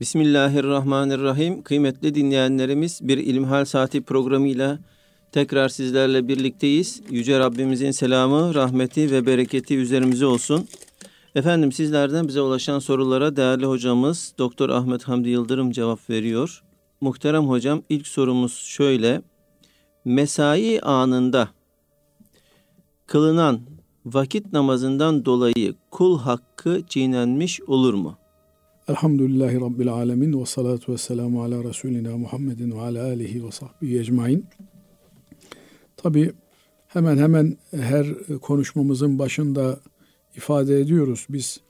Bismillahirrahmanirrahim. 0.00 1.62
Kıymetli 1.62 2.14
dinleyenlerimiz 2.14 3.00
bir 3.02 3.18
İlmihal 3.18 3.64
Saati 3.64 4.02
programıyla 4.02 4.78
tekrar 5.32 5.68
sizlerle 5.68 6.28
birlikteyiz. 6.28 7.02
Yüce 7.10 7.38
Rabbimizin 7.38 7.90
selamı, 7.90 8.54
rahmeti 8.54 9.10
ve 9.10 9.26
bereketi 9.26 9.76
üzerimize 9.76 10.26
olsun. 10.26 10.68
Efendim 11.34 11.72
sizlerden 11.72 12.28
bize 12.28 12.40
ulaşan 12.40 12.78
sorulara 12.78 13.36
değerli 13.36 13.66
hocamız 13.66 14.34
Doktor 14.38 14.68
Ahmet 14.68 15.04
Hamdi 15.04 15.28
Yıldırım 15.28 15.70
cevap 15.70 16.10
veriyor. 16.10 16.62
Muhterem 17.00 17.48
hocam 17.48 17.82
ilk 17.88 18.06
sorumuz 18.06 18.52
şöyle. 18.52 19.22
Mesai 20.04 20.80
anında 20.80 21.48
kılınan 23.06 23.60
vakit 24.06 24.52
namazından 24.52 25.24
dolayı 25.24 25.74
kul 25.90 26.18
hakkı 26.18 26.82
çiğnenmiş 26.88 27.60
olur 27.60 27.94
mu? 27.94 28.18
Elhamdülillahi 28.88 29.60
Rabbil 29.60 29.92
Alemin 29.92 30.40
ve 30.40 30.46
salatu 30.46 30.92
ve 30.92 30.98
selamu 30.98 31.42
ala 31.42 31.64
Resulina 31.64 32.16
Muhammedin 32.16 32.70
ve 32.70 32.80
ala 32.80 33.04
alihi 33.04 33.46
ve 33.46 33.50
sahbihi 33.50 33.98
ecmain. 33.98 34.44
Tabi 35.96 36.32
hemen 36.86 37.18
hemen 37.18 37.56
her 37.70 38.06
konuşmamızın 38.42 39.18
başında 39.18 39.80
ifade 40.36 40.80
ediyoruz. 40.80 41.26
Biz 41.30 41.60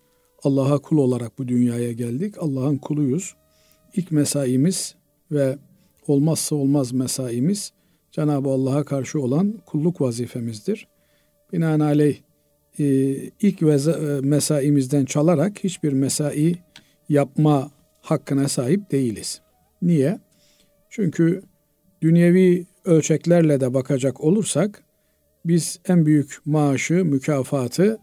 Allah'a 0.43 0.79
kul 0.79 0.99
olarak 0.99 1.39
bu 1.39 1.49
dünyaya 1.49 1.93
geldik. 1.93 2.35
Allah'ın 2.39 2.77
kuluyuz. 2.77 3.35
İlk 3.95 4.13
mesaimiz 4.13 4.95
ve 5.33 5.59
olmazsa 6.07 6.57
olmaz 6.57 6.93
mesaimiz 6.93 7.73
Cenab-ı 8.13 8.49
Allah'a 8.49 8.85
karşı 8.85 9.21
olan 9.21 9.55
kulluk 9.67 10.01
vazifemizdir. 10.01 10.89
Binaenaleyh 11.53 12.17
e, 12.79 12.85
ilk 13.43 13.63
e, 13.63 14.21
mesaimizden 14.23 15.05
çalarak 15.05 15.65
hiçbir 15.65 15.93
mesai 15.93 16.59
yapma 17.09 17.71
hakkına 18.01 18.49
sahip 18.49 18.91
değiliz. 18.91 19.41
Niye? 19.83 20.19
Çünkü 20.91 21.43
dünyevi 22.03 22.67
ölçeklerle 22.85 23.61
de 23.61 23.75
bakacak 23.75 24.21
olursak 24.21 24.83
biz 25.45 25.81
en 25.89 26.07
büyük 26.07 26.39
maaşı, 26.45 27.05
mükafatı 27.05 27.99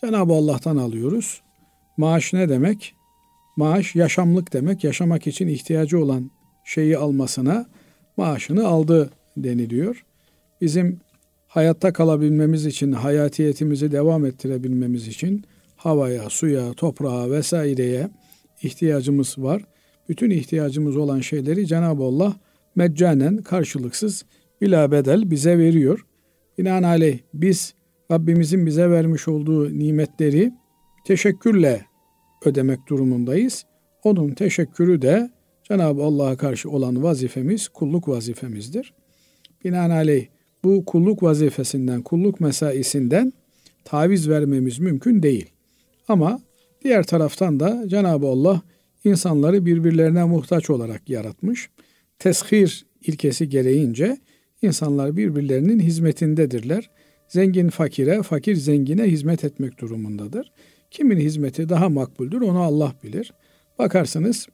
Cenab-ı 0.00 0.32
Allah'tan 0.32 0.76
alıyoruz. 0.76 1.42
Maaş 1.96 2.32
ne 2.32 2.48
demek? 2.48 2.94
Maaş 3.56 3.94
yaşamlık 3.94 4.52
demek. 4.52 4.84
Yaşamak 4.84 5.26
için 5.26 5.48
ihtiyacı 5.48 5.98
olan 5.98 6.30
şeyi 6.64 6.98
almasına 6.98 7.66
maaşını 8.16 8.66
aldı 8.66 9.10
deniliyor. 9.36 10.04
Bizim 10.60 11.00
hayatta 11.46 11.92
kalabilmemiz 11.92 12.66
için, 12.66 12.92
hayatiyetimizi 12.92 13.92
devam 13.92 14.26
ettirebilmemiz 14.26 15.08
için 15.08 15.44
havaya, 15.76 16.30
suya, 16.30 16.72
toprağa 16.72 17.30
vesaireye 17.30 18.10
ihtiyacımız 18.62 19.34
var. 19.38 19.62
Bütün 20.08 20.30
ihtiyacımız 20.30 20.96
olan 20.96 21.20
şeyleri 21.20 21.66
Cenab-ı 21.66 22.02
Allah 22.02 22.36
meccanen 22.74 23.36
karşılıksız 23.36 24.24
bila 24.60 24.90
bedel 24.92 25.30
bize 25.30 25.58
veriyor. 25.58 26.06
Binaenaleyh 26.58 27.18
biz 27.34 27.74
Rabbimizin 28.10 28.66
bize 28.66 28.90
vermiş 28.90 29.28
olduğu 29.28 29.78
nimetleri 29.78 30.52
teşekkürle 31.06 31.84
ödemek 32.44 32.88
durumundayız. 32.88 33.64
Onun 34.02 34.30
teşekkürü 34.30 35.02
de 35.02 35.30
Cenab-ı 35.62 36.02
Allah'a 36.02 36.36
karşı 36.36 36.70
olan 36.70 37.02
vazifemiz 37.02 37.68
kulluk 37.68 38.08
vazifemizdir. 38.08 38.94
Binaenaleyh 39.64 40.26
bu 40.64 40.84
kulluk 40.84 41.22
vazifesinden, 41.22 42.02
kulluk 42.02 42.40
mesaisinden 42.40 43.32
taviz 43.84 44.28
vermemiz 44.28 44.78
mümkün 44.78 45.22
değil. 45.22 45.50
Ama 46.08 46.40
diğer 46.84 47.02
taraftan 47.02 47.60
da 47.60 47.88
Cenab-ı 47.88 48.26
Allah 48.26 48.62
insanları 49.04 49.66
birbirlerine 49.66 50.24
muhtaç 50.24 50.70
olarak 50.70 51.10
yaratmış. 51.10 51.70
Teshir 52.18 52.86
ilkesi 53.02 53.48
gereğince 53.48 54.18
insanlar 54.62 55.16
birbirlerinin 55.16 55.80
hizmetindedirler. 55.80 56.90
Zengin 57.28 57.68
fakire, 57.68 58.22
fakir 58.22 58.56
zengine 58.56 59.02
hizmet 59.02 59.44
etmek 59.44 59.80
durumundadır. 59.80 60.52
Kimin 60.90 61.18
hizmeti 61.18 61.68
daha 61.68 61.88
makbuldür 61.88 62.40
onu 62.40 62.62
Allah 62.62 62.94
bilir. 63.02 63.32
Bakarsınız 63.78 64.48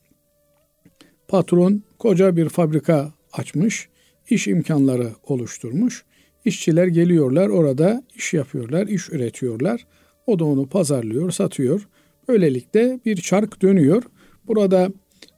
patron 1.28 1.82
koca 1.98 2.36
bir 2.36 2.48
fabrika 2.48 3.12
açmış, 3.32 3.88
iş 4.30 4.48
imkanları 4.48 5.08
oluşturmuş. 5.22 6.04
İşçiler 6.44 6.86
geliyorlar 6.86 7.48
orada 7.48 8.02
iş 8.14 8.34
yapıyorlar, 8.34 8.86
iş 8.86 9.08
üretiyorlar. 9.08 9.86
O 10.26 10.38
da 10.38 10.44
onu 10.44 10.68
pazarlıyor, 10.68 11.30
satıyor. 11.30 11.88
Böylelikle 12.30 13.00
bir 13.06 13.16
çark 13.16 13.62
dönüyor. 13.62 14.02
Burada 14.46 14.88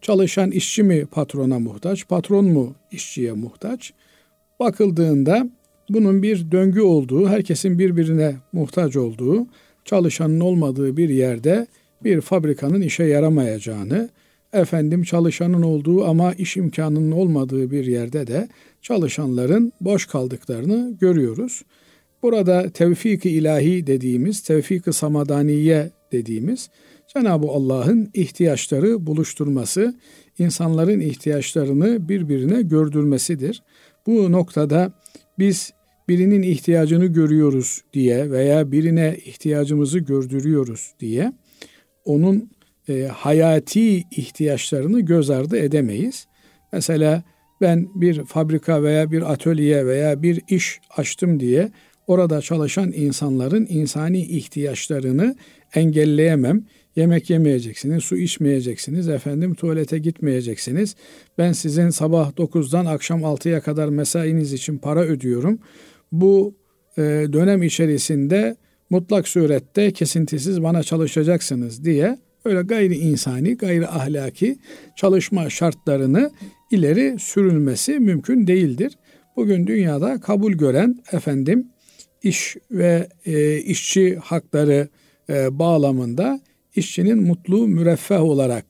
çalışan 0.01 0.51
işçi 0.51 0.83
mi 0.83 1.07
patrona 1.07 1.59
muhtaç, 1.59 2.09
patron 2.09 2.45
mu 2.45 2.75
işçiye 2.91 3.33
muhtaç? 3.33 3.93
Bakıldığında 4.61 5.49
bunun 5.89 6.23
bir 6.23 6.51
döngü 6.51 6.81
olduğu, 6.81 7.29
herkesin 7.29 7.79
birbirine 7.79 8.37
muhtaç 8.53 8.97
olduğu, 8.97 9.47
çalışanın 9.85 10.41
olmadığı 10.41 10.97
bir 10.97 11.09
yerde 11.09 11.67
bir 12.05 12.21
fabrikanın 12.21 12.81
işe 12.81 13.05
yaramayacağını, 13.05 14.09
efendim 14.53 15.03
çalışanın 15.03 15.63
olduğu 15.63 16.05
ama 16.05 16.33
iş 16.33 16.57
imkanının 16.57 17.13
olmadığı 17.13 17.71
bir 17.71 17.87
yerde 17.87 18.27
de 18.27 18.49
çalışanların 18.83 19.73
boş 19.81 20.07
kaldıklarını 20.07 20.97
görüyoruz. 21.01 21.63
Burada 22.23 22.71
tevfik-i 22.71 23.31
ilahi 23.31 23.87
dediğimiz, 23.87 24.43
tevfik-i 24.43 24.93
samadaniye 24.93 25.91
dediğimiz 26.13 26.71
Cenab-ı 27.15 27.47
Allah'ın 27.47 28.11
ihtiyaçları 28.15 29.07
buluşturması, 29.07 29.95
insanların 30.39 31.01
ihtiyaçlarını 31.01 32.09
birbirine 32.09 32.63
gördürmesidir. 32.63 33.63
Bu 34.07 34.33
noktada 34.33 34.93
biz 35.39 35.73
birinin 36.09 36.43
ihtiyacını 36.43 37.07
görüyoruz 37.07 37.81
diye 37.93 38.31
veya 38.31 38.73
birine 38.73 39.17
ihtiyacımızı 39.25 39.99
gördürüyoruz 39.99 40.95
diye 41.01 41.33
onun 42.05 42.51
e, 42.89 43.03
hayati 43.03 43.99
ihtiyaçlarını 43.99 45.01
göz 45.01 45.31
ardı 45.31 45.59
edemeyiz. 45.59 46.27
Mesela 46.73 47.23
ben 47.61 47.89
bir 47.95 48.25
fabrika 48.25 48.83
veya 48.83 49.11
bir 49.11 49.33
atölye 49.33 49.87
veya 49.87 50.23
bir 50.23 50.41
iş 50.49 50.81
açtım 50.97 51.41
diye 51.41 51.71
orada 52.07 52.41
çalışan 52.41 52.93
insanların 52.93 53.67
insani 53.71 54.21
ihtiyaçlarını 54.21 55.37
engelleyemem. 55.75 56.65
Yemek 56.97 57.31
yemeyeceksiniz, 57.31 58.05
su 58.05 58.17
içmeyeceksiniz, 58.17 59.09
efendim 59.09 59.55
tuvalete 59.55 59.99
gitmeyeceksiniz. 59.99 60.97
Ben 61.39 61.53
sizin 61.53 61.91
sabah 61.91 62.33
9'dan 62.33 62.87
akşam 62.87 63.21
6'ya 63.21 63.61
kadar 63.61 63.89
mesainiz 63.89 64.53
için 64.53 64.79
para 64.79 65.01
ödüyorum. 65.01 65.59
Bu 66.13 66.55
e, 66.99 67.03
dönem 67.33 67.63
içerisinde 67.63 68.57
mutlak 68.91 69.29
surette 69.29 69.93
kesintisiz 69.93 70.63
bana 70.63 70.83
çalışacaksınız 70.83 71.85
diye 71.85 72.19
öyle 72.45 72.63
gayri 72.63 72.95
insani, 72.95 73.57
gayri 73.57 73.89
ahlaki 73.89 74.59
çalışma 74.97 75.51
şartlarını 75.51 76.31
ileri 76.71 77.17
sürülmesi 77.19 77.99
mümkün 77.99 78.47
değildir. 78.47 78.93
Bugün 79.37 79.67
dünyada 79.67 80.21
kabul 80.21 80.53
gören 80.53 80.99
efendim 81.13 81.72
iş 82.23 82.57
ve 82.71 83.09
e, 83.27 83.59
işçi 83.59 84.17
hakları 84.17 84.89
e, 85.31 85.59
bağlamında 85.59 86.41
işçinin 86.77 87.23
mutlu, 87.23 87.69
müreffeh 87.69 88.23
olarak 88.23 88.65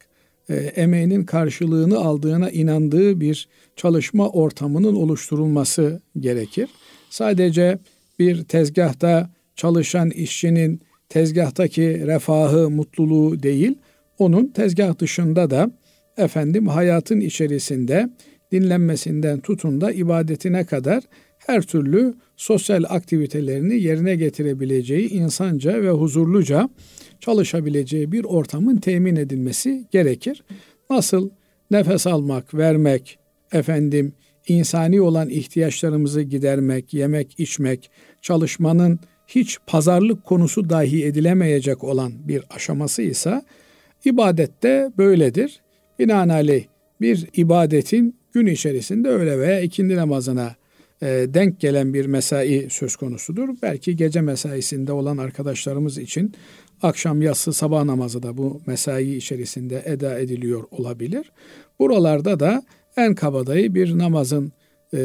e, 0.49 0.55
emeğinin 0.55 1.25
karşılığını 1.25 1.99
aldığına 1.99 2.51
inandığı 2.51 3.21
bir 3.21 3.49
çalışma 3.77 4.29
ortamının 4.29 4.95
oluşturulması 4.95 6.01
gerekir. 6.21 6.69
Sadece 7.11 7.79
bir 8.19 8.45
tezgahta 8.45 9.31
çalışan 9.57 10.11
işçinin 10.11 10.81
tezgahtaki 11.09 12.07
refahı, 12.07 12.71
mutluluğu 12.71 13.43
değil, 13.43 13.75
onun 14.19 14.47
tezgah 14.47 14.99
dışında 14.99 15.51
da 15.51 15.71
efendim 16.17 16.67
hayatın 16.67 17.21
içerisinde 17.21 18.09
dinlenmesinden 18.53 19.41
tutun 19.41 19.81
da 19.81 19.93
ibadetine 19.93 20.65
kadar 20.65 21.03
her 21.39 21.63
türlü 21.63 22.15
sosyal 22.43 22.85
aktivitelerini 22.89 23.83
yerine 23.83 24.17
getirebileceği 24.17 25.11
insanca 25.11 25.83
ve 25.83 25.91
huzurluca 25.91 26.69
çalışabileceği 27.21 28.13
bir 28.13 28.25
ortamın 28.25 28.77
temin 28.77 29.17
edilmesi 29.17 29.85
gerekir. 29.91 30.45
Nasıl 30.91 31.31
nefes 31.71 32.07
almak, 32.07 32.55
vermek, 32.55 33.19
efendim 33.53 34.13
insani 34.49 35.01
olan 35.01 35.29
ihtiyaçlarımızı 35.29 36.23
gidermek, 36.23 36.95
yemek, 36.95 37.41
içmek, 37.41 37.91
çalışmanın 38.23 39.01
hiç 39.27 39.59
pazarlık 39.67 40.25
konusu 40.25 40.71
dahi 40.71 41.05
edilemeyecek 41.05 41.85
olan 41.85 42.13
bir 42.29 42.43
aşaması 42.51 43.03
ise 43.03 43.43
ibadette 44.05 44.93
böyledir. 44.99 45.61
Binaenaleyh 45.99 46.65
bir 47.01 47.29
ibadetin 47.35 48.17
gün 48.33 48.47
içerisinde 48.47 49.09
öğle 49.09 49.39
veya 49.39 49.61
ikindi 49.61 49.97
namazına 49.97 50.62
denk 51.05 51.61
gelen 51.61 51.95
bir 51.95 52.07
mesai 52.07 52.67
söz 52.71 52.97
konusudur. 52.97 53.49
Belki 53.63 53.97
gece 53.97 54.21
mesaisinde 54.21 54.93
olan 54.93 55.17
arkadaşlarımız 55.17 55.99
için 55.99 56.35
akşam 56.83 57.23
yatsı 57.23 57.53
sabah 57.53 57.85
namazı 57.85 58.23
da 58.23 58.37
bu 58.37 58.61
mesai 58.67 59.17
içerisinde 59.17 59.83
eda 59.87 60.19
ediliyor 60.19 60.65
olabilir. 60.71 61.33
Buralarda 61.79 62.41
da 62.41 62.63
en 62.97 63.15
kabadayı 63.15 63.75
bir 63.75 63.99
namazın 63.99 64.53
e, 64.95 64.99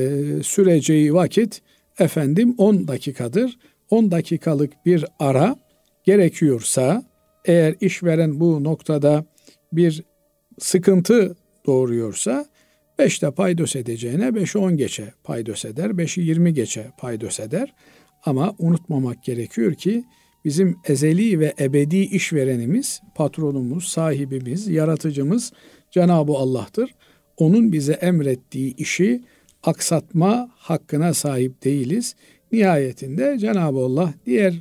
süreceği 0.44 1.14
vakit 1.14 1.62
efendim 2.00 2.56
10 2.58 2.88
dakikadır. 2.88 3.58
10 3.90 4.12
dakikalık 4.12 4.86
bir 4.86 5.06
ara 5.20 5.56
gerekiyorsa 6.04 7.04
eğer 7.46 7.76
işveren 7.82 8.40
bu 8.40 8.64
noktada 8.64 9.26
bir 9.74 10.04
sıkıntı 10.60 11.36
doğuruyorsa 11.66 12.46
5'te 13.00 13.32
paydos 13.32 13.76
edeceğine 13.76 14.24
5'i 14.24 14.60
10 14.60 14.78
geçe 14.78 15.14
paydos 15.24 15.66
eder, 15.66 15.90
5'i 15.90 16.24
20 16.24 16.54
geçe 16.54 16.92
paydos 16.98 17.40
eder. 17.40 17.74
Ama 18.26 18.56
unutmamak 18.60 19.24
gerekiyor 19.24 19.74
ki 19.74 20.04
bizim 20.46 20.78
ezeli 20.86 21.40
ve 21.40 21.54
ebedi 21.60 21.98
işverenimiz, 21.98 23.02
patronumuz, 23.16 23.88
sahibimiz, 23.88 24.68
yaratıcımız 24.68 25.52
Cenab-ı 25.92 26.34
Allah'tır. 26.34 26.96
Onun 27.38 27.72
bize 27.72 27.94
emrettiği 27.94 28.76
işi 28.76 29.24
aksatma 29.64 30.50
hakkına 30.56 31.14
sahip 31.14 31.64
değiliz. 31.64 32.16
Nihayetinde 32.52 33.38
Cenab-ı 33.40 33.80
Allah 33.80 34.14
diğer 34.26 34.54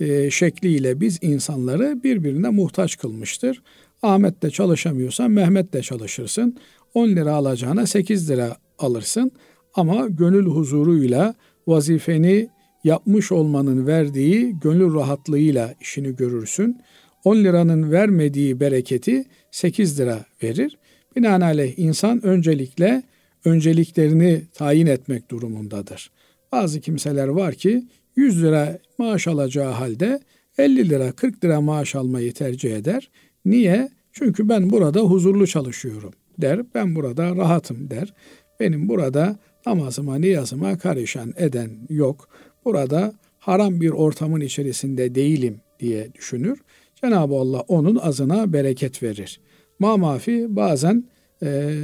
e, 0.00 0.30
şekliyle 0.30 1.00
biz 1.00 1.18
insanları 1.22 2.02
birbirine 2.04 2.48
muhtaç 2.48 2.98
kılmıştır. 2.98 3.62
Ahmet 4.02 4.42
de 4.42 4.50
çalışamıyorsan 4.50 5.30
Mehmet 5.30 5.72
de 5.72 5.82
çalışırsın. 5.82 6.56
10 6.94 7.08
lira 7.08 7.34
alacağına 7.34 7.86
8 7.86 8.30
lira 8.30 8.56
alırsın. 8.78 9.32
Ama 9.74 10.08
gönül 10.08 10.46
huzuruyla 10.46 11.34
vazifeni 11.66 12.48
yapmış 12.84 13.32
olmanın 13.32 13.86
verdiği 13.86 14.56
gönül 14.60 14.94
rahatlığıyla 14.94 15.74
işini 15.80 16.16
görürsün. 16.16 16.80
10 17.24 17.36
liranın 17.36 17.92
vermediği 17.92 18.60
bereketi 18.60 19.24
8 19.50 20.00
lira 20.00 20.24
verir. 20.42 20.78
Binaenaleyh 21.16 21.78
insan 21.78 22.26
öncelikle 22.26 23.02
önceliklerini 23.44 24.42
tayin 24.54 24.86
etmek 24.86 25.30
durumundadır. 25.30 26.10
Bazı 26.52 26.80
kimseler 26.80 27.28
var 27.28 27.54
ki 27.54 27.84
100 28.16 28.42
lira 28.42 28.78
maaş 28.98 29.28
alacağı 29.28 29.72
halde 29.72 30.20
50 30.58 30.88
lira 30.88 31.12
40 31.12 31.44
lira 31.44 31.60
maaş 31.60 31.94
almayı 31.94 32.32
tercih 32.32 32.76
eder. 32.76 33.10
Niye? 33.44 33.88
Çünkü 34.12 34.48
ben 34.48 34.70
burada 34.70 35.00
huzurlu 35.00 35.46
çalışıyorum 35.46 36.12
der. 36.38 36.60
Ben 36.74 36.94
burada 36.94 37.36
rahatım 37.36 37.90
der. 37.90 38.14
Benim 38.60 38.88
burada 38.88 39.36
namazıma, 39.66 40.18
niyazıma 40.18 40.78
karışan 40.78 41.34
eden 41.36 41.70
yok. 41.88 42.28
Burada 42.64 43.14
haram 43.38 43.80
bir 43.80 43.90
ortamın 43.90 44.40
içerisinde 44.40 45.14
değilim 45.14 45.60
diye 45.80 46.14
düşünür. 46.14 46.58
Cenab-ı 47.00 47.34
Allah 47.34 47.60
onun 47.60 47.96
azına 47.96 48.52
bereket 48.52 49.02
verir. 49.02 49.40
Mamafi 49.78 50.56
bazen 50.56 51.04
e, 51.42 51.74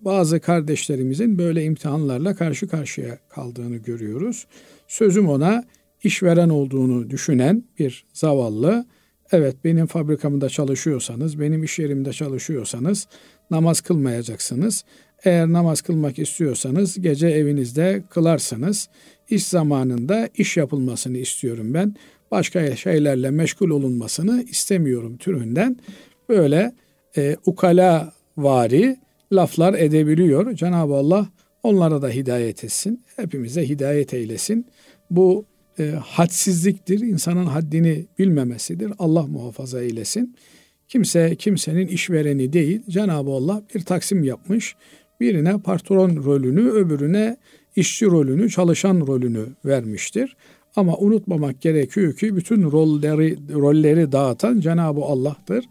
bazı 0.00 0.40
kardeşlerimizin 0.40 1.38
böyle 1.38 1.64
imtihanlarla 1.64 2.34
karşı 2.34 2.68
karşıya 2.68 3.18
kaldığını 3.28 3.76
görüyoruz. 3.76 4.46
Sözüm 4.88 5.28
ona 5.28 5.64
işveren 6.04 6.48
olduğunu 6.48 7.10
düşünen 7.10 7.64
bir 7.78 8.06
zavallı, 8.12 8.86
evet 9.32 9.56
benim 9.64 9.86
fabrikamda 9.86 10.48
çalışıyorsanız, 10.48 11.40
benim 11.40 11.64
iş 11.64 11.78
yerimde 11.78 12.12
çalışıyorsanız 12.12 13.08
namaz 13.50 13.80
kılmayacaksınız. 13.80 14.84
Eğer 15.24 15.52
namaz 15.52 15.80
kılmak 15.80 16.18
istiyorsanız 16.18 17.00
gece 17.00 17.28
evinizde 17.28 18.02
kılarsınız. 18.10 18.88
İş 19.30 19.46
zamanında 19.46 20.28
iş 20.34 20.56
yapılmasını 20.56 21.18
istiyorum 21.18 21.74
ben. 21.74 21.94
Başka 22.30 22.76
şeylerle 22.76 23.30
meşgul 23.30 23.70
olunmasını 23.70 24.42
istemiyorum 24.42 25.16
türünden. 25.16 25.76
Böyle 26.28 26.72
e, 27.16 27.36
ukala 27.46 28.12
vari 28.36 28.96
laflar 29.32 29.74
edebiliyor. 29.74 30.54
Cenab-ı 30.54 30.94
Allah 30.94 31.28
onlara 31.62 32.02
da 32.02 32.08
hidayet 32.08 32.64
etsin. 32.64 33.02
Hepimize 33.16 33.68
hidayet 33.68 34.14
eylesin. 34.14 34.66
Bu 35.10 35.44
e, 35.78 35.90
hadsizliktir. 35.90 37.00
İnsanın 37.00 37.46
haddini 37.46 38.06
bilmemesidir. 38.18 38.92
Allah 38.98 39.26
muhafaza 39.26 39.82
eylesin. 39.82 40.36
Kimse 40.88 41.36
kimsenin 41.36 41.86
işvereni 41.86 42.52
değil. 42.52 42.82
Cenab-ı 42.88 43.30
Allah 43.30 43.62
bir 43.74 43.80
taksim 43.80 44.24
yapmış. 44.24 44.76
Birine 45.20 45.58
patron 45.58 46.16
rolünü, 46.24 46.70
öbürüne 46.70 47.36
işçi 47.76 48.06
rolünü, 48.06 48.50
çalışan 48.50 49.06
rolünü 49.06 49.46
vermiştir. 49.64 50.36
Ama 50.76 50.96
unutmamak 50.98 51.60
gerekiyor 51.60 52.16
ki 52.16 52.36
bütün 52.36 52.62
rolleri 52.62 53.38
rolleri 53.54 54.12
dağıtan 54.12 54.60
Cenab-ı 54.60 55.00
Allah'tır 55.00 55.64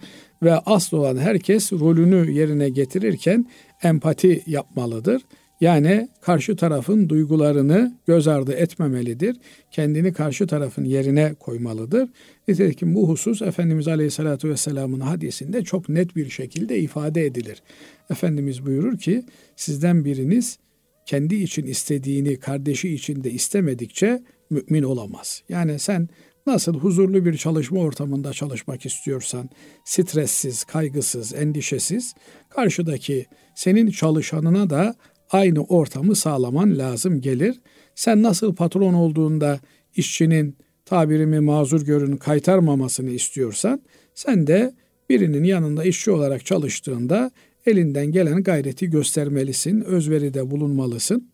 ve 0.44 0.54
asıl 0.54 0.98
olan 0.98 1.18
herkes 1.18 1.74
rolünü 1.74 2.31
yerine 2.31 2.69
getirirken 2.69 3.46
empati 3.84 4.44
yapmalıdır. 4.48 5.22
Yani 5.62 6.09
karşı 6.21 6.56
tarafın 6.56 7.09
duygularını 7.09 7.98
göz 8.07 8.27
ardı 8.27 8.54
etmemelidir. 8.54 9.38
Kendini 9.71 10.13
karşı 10.13 10.48
tarafın 10.48 10.83
yerine 10.83 11.33
koymalıdır. 11.33 12.09
Nitekim 12.48 12.95
bu 12.95 13.09
husus 13.09 13.42
Efendimiz 13.42 13.88
Aleyhisselatü 13.88 14.50
Vesselam'ın 14.50 15.00
hadisinde 15.00 15.63
çok 15.63 15.89
net 15.89 16.15
bir 16.15 16.30
şekilde 16.30 16.80
ifade 16.80 17.25
edilir. 17.25 17.63
Efendimiz 18.09 18.65
buyurur 18.65 18.98
ki 18.98 19.24
sizden 19.56 20.06
biriniz 20.06 20.59
kendi 21.06 21.36
için 21.36 21.65
istediğini 21.65 22.39
kardeşi 22.39 22.94
için 22.94 23.24
de 23.24 23.31
istemedikçe 23.31 24.24
mümin 24.50 24.83
olamaz. 24.83 25.44
Yani 25.50 25.80
sen 25.80 26.09
nasıl 26.48 26.74
huzurlu 26.74 27.25
bir 27.25 27.38
çalışma 27.38 27.80
ortamında 27.80 28.33
çalışmak 28.33 28.86
istiyorsan, 28.86 29.50
stressiz, 29.86 30.63
kaygısız, 30.63 31.33
endişesiz, 31.33 32.13
karşıdaki 32.50 33.25
senin 33.56 33.92
çalışanına 33.92 34.69
da 34.69 34.95
aynı 35.31 35.63
ortamı 35.63 36.15
sağlaman 36.15 36.77
lazım 36.77 37.21
gelir. 37.21 37.59
Sen 37.95 38.24
nasıl 38.24 38.56
patron 38.56 38.94
olduğunda 38.94 39.59
işçinin 39.95 40.56
tabirimi 40.85 41.39
mazur 41.39 41.81
görün 41.81 42.18
kaytarmamasını 42.18 43.09
istiyorsan, 43.09 43.81
sen 44.15 44.47
de 44.47 44.74
birinin 45.09 45.44
yanında 45.44 45.83
işçi 45.83 46.12
olarak 46.12 46.45
çalıştığında 46.45 47.31
elinden 47.65 48.06
gelen 48.06 48.44
gayreti 48.44 48.89
göstermelisin, 48.89 49.81
özveride 49.81 50.51
bulunmalısın. 50.51 51.30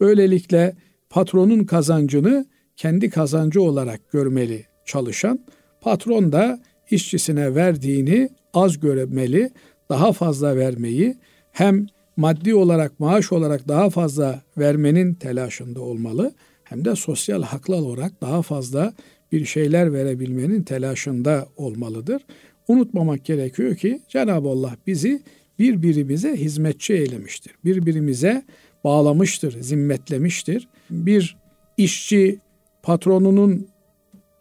Böylelikle 0.00 0.76
patronun 1.10 1.64
kazancını 1.64 2.46
kendi 2.76 3.10
kazancı 3.10 3.62
olarak 3.62 4.10
görmeli 4.10 4.64
çalışan, 4.84 5.40
patron 5.80 6.32
da 6.32 6.60
işçisine 6.90 7.54
verdiğini 7.54 8.28
az 8.54 8.80
görmeli, 8.80 9.50
daha 9.88 10.12
fazla 10.12 10.56
vermeyi 10.56 11.16
hem 11.52 11.86
maddi 12.18 12.54
olarak, 12.54 13.00
maaş 13.00 13.32
olarak 13.32 13.68
daha 13.68 13.90
fazla 13.90 14.42
vermenin 14.58 15.14
telaşında 15.14 15.80
olmalı 15.80 16.32
hem 16.64 16.84
de 16.84 16.96
sosyal 16.96 17.42
haklar 17.42 17.78
olarak 17.78 18.20
daha 18.20 18.42
fazla 18.42 18.94
bir 19.32 19.44
şeyler 19.44 19.92
verebilmenin 19.92 20.62
telaşında 20.62 21.48
olmalıdır. 21.56 22.22
Unutmamak 22.68 23.24
gerekiyor 23.24 23.76
ki 23.76 24.00
Cenab-ı 24.08 24.48
Allah 24.48 24.76
bizi 24.86 25.22
birbirimize 25.58 26.36
hizmetçi 26.36 26.94
eylemiştir. 26.94 27.52
Birbirimize 27.64 28.42
bağlamıştır, 28.84 29.62
zimmetlemiştir. 29.62 30.68
Bir 30.90 31.36
işçi 31.76 32.38
patronunun 32.82 33.68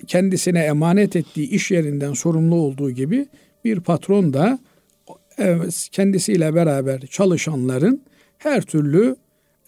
kendisine 0.08 0.60
emanet 0.60 1.16
ettiği 1.16 1.50
iş 1.50 1.72
yerinden 1.72 2.14
sorumlu 2.14 2.56
olduğu 2.56 2.92
gibi 2.92 3.28
bir 3.66 3.80
patron 3.80 4.34
da 4.34 4.60
kendisiyle 5.92 6.56
beraber 6.56 7.02
çalışanların 7.02 8.02
her 8.38 8.62
türlü 8.62 9.16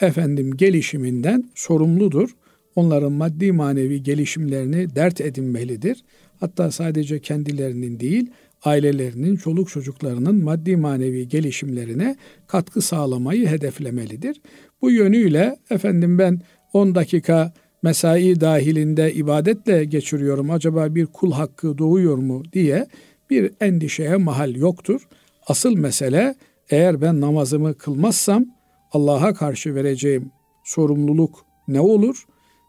efendim 0.02 0.58
gelişiminden 0.58 1.50
sorumludur. 1.56 2.30
Onların 2.76 3.12
maddi 3.12 3.52
manevi 3.52 4.04
gelişimlerini 4.04 4.96
dert 4.96 5.22
edinmelidir. 5.22 6.04
Hatta 6.40 6.72
sadece 6.72 7.20
kendilerinin 7.20 8.00
değil, 8.00 8.32
ailelerinin, 8.64 9.36
çoluk 9.36 9.70
çocuklarının 9.70 10.44
maddi 10.44 10.76
manevi 10.76 11.28
gelişimlerine 11.28 12.16
katkı 12.48 12.82
sağlamayı 12.82 13.48
hedeflemelidir. 13.48 14.42
Bu 14.82 14.92
yönüyle 14.92 15.58
efendim 15.70 16.20
ben 16.20 16.42
10 16.74 16.96
dakika 16.96 17.54
mesai 17.84 18.42
dahilinde 18.42 19.14
ibadetle 19.14 19.86
geçiriyorum. 19.86 20.52
Acaba 20.52 20.96
bir 20.96 21.06
kul 21.06 21.32
hakkı 21.32 21.78
doğuyor 21.78 22.18
mu 22.18 22.44
diye 22.54 22.88
bir 23.30 23.52
endişeye 23.62 24.16
mahal 24.16 24.56
yoktur. 24.56 25.08
Asıl 25.50 25.78
mesele 25.78 26.36
eğer 26.70 27.02
ben 27.02 27.22
namazımı 27.22 27.74
kılmazsam 27.74 28.46
Allah'a 28.92 29.34
karşı 29.34 29.76
vereceğim 29.76 30.32
sorumluluk 30.64 31.46
ne 31.68 31.80
olur 31.80 32.26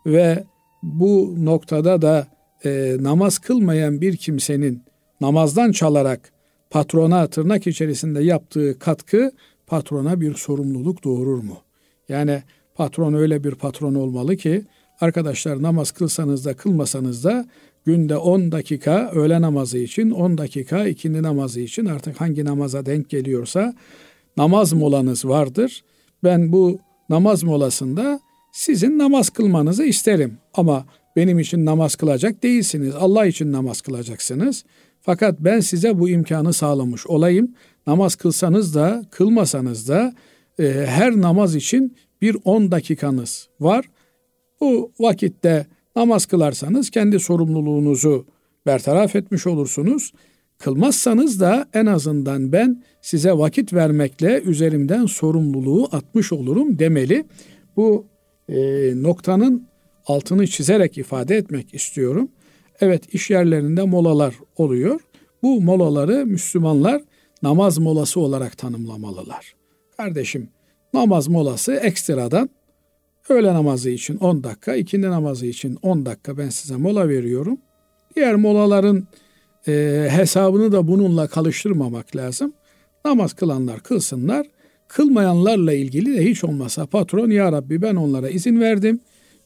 ve 0.07 0.45
bu 0.83 1.35
noktada 1.39 2.03
da 2.03 2.27
e, 2.65 2.97
namaz 3.01 3.39
kılmayan 3.39 4.01
bir 4.01 4.17
kimsenin 4.17 4.83
namazdan 5.21 5.73
çalarak 5.73 6.33
patrona 6.71 7.27
tırnak 7.27 7.67
içerisinde 7.67 8.23
yaptığı 8.23 8.79
katkı 8.79 9.33
patrona 9.67 10.21
bir 10.21 10.35
sorumluluk 10.35 11.05
doğurur 11.05 11.43
mu? 11.43 11.57
Yani 12.09 12.43
patron 12.75 13.15
öyle 13.15 13.45
bir 13.45 13.55
patron 13.55 13.95
olmalı 13.95 14.37
ki 14.37 14.65
arkadaşlar 15.01 15.63
namaz 15.63 15.91
kılsanız 15.91 16.45
da 16.45 16.55
kılmasanız 16.55 17.25
da 17.25 17.47
günde 17.85 18.17
10 18.17 18.53
dakika 18.53 19.11
öğle 19.15 19.41
namazı 19.41 19.79
için, 19.79 20.11
10 20.11 20.39
dakika 20.39 20.87
ikindi 20.87 21.23
namazı 21.23 21.61
için 21.61 21.85
artık 21.85 22.21
hangi 22.21 22.45
namaza 22.45 22.87
denk 22.87 23.11
geliyorsa 23.11 23.75
namaz 24.37 24.73
molanız 24.73 25.25
vardır. 25.25 25.85
Ben 26.25 26.53
bu 26.53 26.79
namaz 27.09 27.43
molasında 27.43 28.21
sizin 28.53 28.99
namaz 28.99 29.31
kılmanızı 29.31 29.85
isterim. 29.85 30.39
Ama 30.55 30.87
benim 31.17 31.39
için 31.39 31.65
namaz 31.65 31.95
kılacak 31.95 32.43
değilsiniz. 32.43 32.95
Allah 32.95 33.27
için 33.27 33.53
namaz 33.53 33.81
kılacaksınız. 33.81 34.65
Fakat 35.01 35.41
ben 35.41 35.61
size 35.61 35.99
bu 35.99 36.09
imkanı 36.09 36.53
sağlamış 36.53 37.07
olayım. 37.07 37.55
Namaz 37.87 38.15
kılsanız 38.15 38.75
da 38.75 39.05
kılmasanız 39.11 39.89
da 39.89 40.15
e, 40.59 40.65
her 40.87 41.21
namaz 41.21 41.55
için 41.55 41.97
bir 42.23 42.37
10 42.45 42.71
dakikanız 42.71 43.49
var. 43.61 43.85
Bu 44.61 44.93
vakitte 45.01 45.67
namaz 45.97 46.27
kılarsanız 46.27 46.91
kendi 46.91 47.21
sorumluluğunuzu 47.21 48.27
bertaraf 48.67 49.17
etmiş 49.17 49.47
olursunuz. 49.47 50.13
Kılmazsanız 50.59 51.41
da 51.41 51.69
en 51.75 51.87
azından 51.87 52.53
ben 52.53 52.83
size 53.01 53.33
vakit 53.33 53.73
vermekle 53.73 54.43
üzerimden 54.43 55.07
sorumluluğu 55.07 55.89
atmış 55.93 56.33
olurum 56.33 56.79
demeli. 56.79 57.25
Bu 57.77 58.07
e, 58.49 58.57
noktanın 59.03 59.67
altını 60.07 60.47
çizerek 60.47 60.99
ifade 60.99 61.37
etmek 61.37 61.75
istiyorum. 61.75 62.29
Evet 62.81 63.15
iş 63.15 63.31
yerlerinde 63.31 63.83
molalar 63.83 64.35
oluyor. 64.57 65.01
Bu 65.43 65.61
molaları 65.61 66.27
Müslümanlar 66.27 67.03
namaz 67.43 67.79
molası 67.79 68.21
olarak 68.21 68.59
tanımlamalılar. 68.59 69.55
Kardeşim 69.97 70.49
namaz 70.95 71.29
molası 71.29 71.73
ekstradan 71.73 72.51
öğle 73.31 73.55
namazı 73.55 73.91
için 73.91 74.17
10 74.17 74.45
dakika, 74.45 74.75
ikindi 74.75 75.11
namazı 75.11 75.47
için 75.47 75.79
10 75.83 76.07
dakika 76.07 76.39
ben 76.39 76.49
size 76.49 76.77
mola 76.77 77.09
veriyorum. 77.09 77.59
Diğer 78.17 78.35
molaların 78.35 79.07
e, 79.69 80.07
hesabını 80.11 80.73
da 80.73 80.87
bununla 80.89 81.27
kalıştırmamak 81.29 82.17
lazım. 82.17 82.53
Namaz 83.05 83.33
kılanlar 83.33 83.81
kılsınlar. 83.81 84.47
Kılmayanlarla 84.89 85.73
ilgili 85.73 86.17
de 86.17 86.25
hiç 86.25 86.45
olmasa 86.45 86.87
patron 86.87 87.31
ya 87.31 87.53
Rabbi 87.53 87.83
ben 87.83 87.95
onlara 87.95 88.29
izin 88.29 88.61
verdim. 88.61 89.01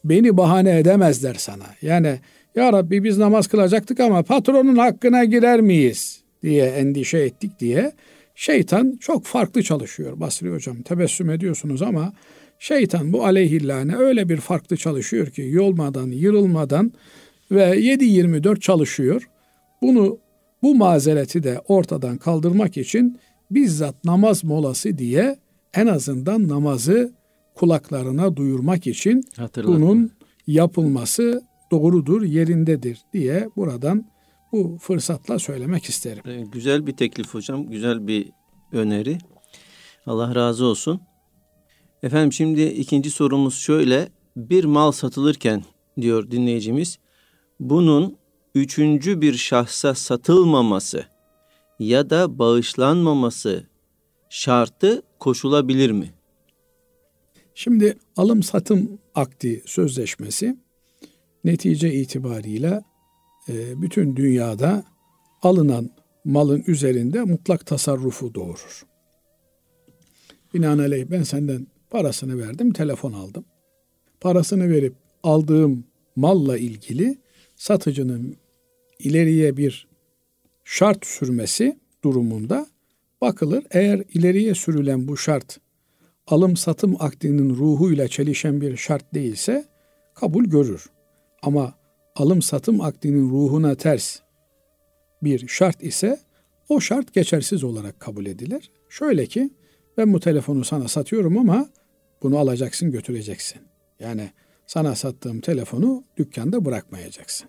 Beni 0.05 0.37
bahane 0.37 0.79
edemezler 0.79 1.35
sana. 1.35 1.65
Yani 1.83 2.19
ya 2.55 2.73
Rabbi 2.73 3.05
biz 3.05 3.19
namaz 3.19 3.47
kılacaktık 3.47 4.01
ama 4.01 4.23
patronun 4.23 4.77
hakkına 4.77 5.25
girer 5.25 5.61
miyiz 5.61 6.23
diye 6.43 6.65
endişe 6.65 7.19
ettik 7.19 7.61
diye 7.61 7.93
şeytan 8.35 8.97
çok 9.01 9.25
farklı 9.25 9.63
çalışıyor 9.63 10.21
Basri 10.21 10.51
hocam. 10.51 10.83
Tebessüm 10.83 11.31
ediyorsunuz 11.31 11.83
ama 11.83 12.13
şeytan 12.65 13.13
bu 13.13 13.25
aleyhillâne 13.25 13.97
öyle 13.97 14.29
bir 14.29 14.37
farklı 14.37 14.77
çalışıyor 14.77 15.27
ki 15.27 15.43
yolmadan, 15.51 16.07
yırılmadan 16.07 16.93
ve 17.51 17.81
7-24 17.81 18.61
çalışıyor. 18.61 19.29
Bunu 19.83 20.19
bu 20.63 20.75
mazereti 20.75 21.43
de 21.43 21.61
ortadan 21.69 22.19
kaldırmak 22.19 22.77
için 22.77 23.19
bizzat 23.51 24.05
namaz 24.05 24.45
molası 24.45 24.99
diye 24.99 25.37
en 25.75 25.87
azından 25.87 26.49
namazı 26.49 27.13
kulaklarına 27.55 28.37
duyurmak 28.37 28.87
için 28.87 29.23
Hatırlatma. 29.37 29.77
bunun 29.77 30.11
yapılması 30.47 31.43
doğrudur, 31.71 32.23
yerindedir 32.23 32.99
diye 33.13 33.49
buradan 33.57 34.07
bu 34.53 34.79
fırsatla 34.81 35.39
söylemek 35.39 35.85
isterim. 35.85 36.23
Ee, 36.27 36.45
güzel 36.53 36.87
bir 36.87 36.93
teklif 36.93 37.35
hocam, 37.35 37.67
güzel 37.67 38.07
bir 38.07 38.31
öneri. 38.73 39.19
Allah 40.07 40.35
razı 40.35 40.65
olsun. 40.65 41.01
Efendim 42.05 42.33
şimdi 42.33 42.63
ikinci 42.63 43.11
sorumuz 43.11 43.55
şöyle. 43.55 44.09
Bir 44.37 44.65
mal 44.65 44.93
satılırken 44.93 45.65
diyor 46.01 46.31
dinleyicimiz, 46.31 46.99
bunun 47.61 48.17
üçüncü 48.55 49.21
bir 49.21 49.35
şahsa 49.35 49.95
satılmaması 49.95 51.07
ya 51.79 52.11
da 52.11 52.39
bağışlanmaması 52.39 53.67
şartı 54.31 55.03
koşulabilir 55.19 55.91
mi? 55.91 56.15
Şimdi 57.55 57.99
alım 58.17 58.43
satım 58.43 58.99
akdi 59.15 59.63
sözleşmesi 59.67 60.57
netice 61.45 61.93
itibariyle 61.93 62.83
e, 63.49 63.83
bütün 63.83 64.17
dünyada 64.17 64.85
alınan 65.43 65.91
malın 66.25 66.65
üzerinde 66.67 67.21
mutlak 67.21 67.67
tasarrufu 67.67 68.35
doğurur. 68.35 68.87
Binaenaleyh 70.55 71.11
ben 71.11 71.23
senden 71.23 71.74
parasını 71.95 72.39
verdim, 72.39 72.73
telefon 72.73 73.13
aldım. 73.13 73.45
Parasını 74.21 74.71
verip 74.71 74.95
aldığım 75.23 75.85
malla 76.17 76.59
ilgili 76.59 77.19
satıcının 77.57 78.37
ileriye 78.99 79.57
bir 79.57 79.89
şart 80.65 81.07
sürmesi 81.07 81.79
durumunda 82.05 82.67
bakılır. 83.21 83.65
Eğer 83.71 84.03
ileriye 84.15 84.55
sürülen 84.55 85.09
bu 85.09 85.17
şart 85.17 85.59
alım 86.27 86.57
satım 86.57 86.97
akdinin 86.99 87.51
ruhuyla 87.51 88.09
çelişen 88.09 88.61
bir 88.61 88.77
şart 88.77 89.15
değilse 89.15 89.65
kabul 90.15 90.45
görür. 90.45 90.87
Ama 91.43 91.75
alım 92.17 92.43
satım 92.43 92.81
akdinin 92.81 93.31
ruhuna 93.31 93.75
ters 93.75 94.19
bir 95.23 95.49
şart 95.49 95.83
ise 95.83 96.21
o 96.69 96.81
şart 96.81 97.15
geçersiz 97.15 97.65
olarak 97.65 98.01
kabul 98.01 98.27
edilir. 98.27 98.71
Şöyle 98.89 99.27
ki 99.27 99.51
ben 99.99 100.13
bu 100.13 100.21
telefonu 100.21 100.65
sana 100.65 100.89
satıyorum 100.89 101.39
ama 101.39 101.69
bunu 102.25 102.39
alacaksın 102.39 102.91
götüreceksin. 102.91 103.61
Yani 104.01 104.31
sana 104.67 104.95
sattığım 104.95 105.41
telefonu 105.41 106.05
dükkanda 106.17 106.65
bırakmayacaksın. 106.65 107.49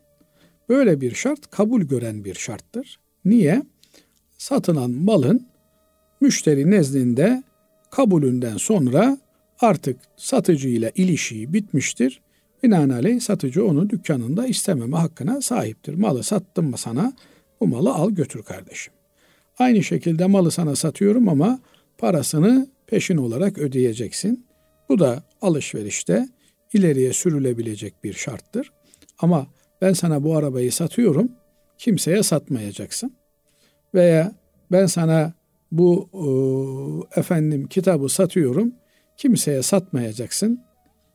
Böyle 0.69 1.01
bir 1.01 1.15
şart 1.15 1.51
kabul 1.51 1.81
gören 1.81 2.25
bir 2.25 2.35
şarttır. 2.35 2.99
Niye? 3.25 3.63
Satılan 4.37 4.91
malın 4.91 5.47
müşteri 6.21 6.71
nezdinde 6.71 7.43
kabulünden 7.91 8.57
sonra 8.57 9.17
artık 9.59 9.99
satıcı 10.17 10.69
ile 10.69 10.91
ilişiği 10.95 11.53
bitmiştir. 11.53 12.21
Binaenaleyh 12.63 13.19
satıcı 13.19 13.65
onu 13.65 13.89
dükkanında 13.89 14.47
istememe 14.47 14.97
hakkına 14.97 15.41
sahiptir. 15.41 15.93
Malı 15.93 16.23
sattım 16.23 16.69
mı 16.69 16.77
sana 16.77 17.13
bu 17.61 17.67
malı 17.67 17.93
al 17.93 18.11
götür 18.11 18.43
kardeşim. 18.43 18.93
Aynı 19.59 19.83
şekilde 19.83 20.25
malı 20.25 20.51
sana 20.51 20.75
satıyorum 20.75 21.29
ama 21.29 21.59
parasını 21.97 22.67
peşin 22.87 23.17
olarak 23.17 23.57
ödeyeceksin. 23.57 24.44
Bu 24.89 24.99
da 24.99 25.23
alışverişte 25.41 26.29
ileriye 26.73 27.13
sürülebilecek 27.13 28.03
bir 28.03 28.13
şarttır. 28.13 28.71
Ama 29.19 29.47
ben 29.81 29.93
sana 29.93 30.23
bu 30.23 30.37
arabayı 30.37 30.71
satıyorum, 30.71 31.31
kimseye 31.77 32.23
satmayacaksın. 32.23 33.15
Veya 33.93 34.35
ben 34.71 34.85
sana 34.85 35.33
bu 35.71 36.09
e, 36.13 37.19
efendim 37.19 37.67
kitabı 37.67 38.09
satıyorum, 38.09 38.73
kimseye 39.17 39.61
satmayacaksın, 39.61 40.61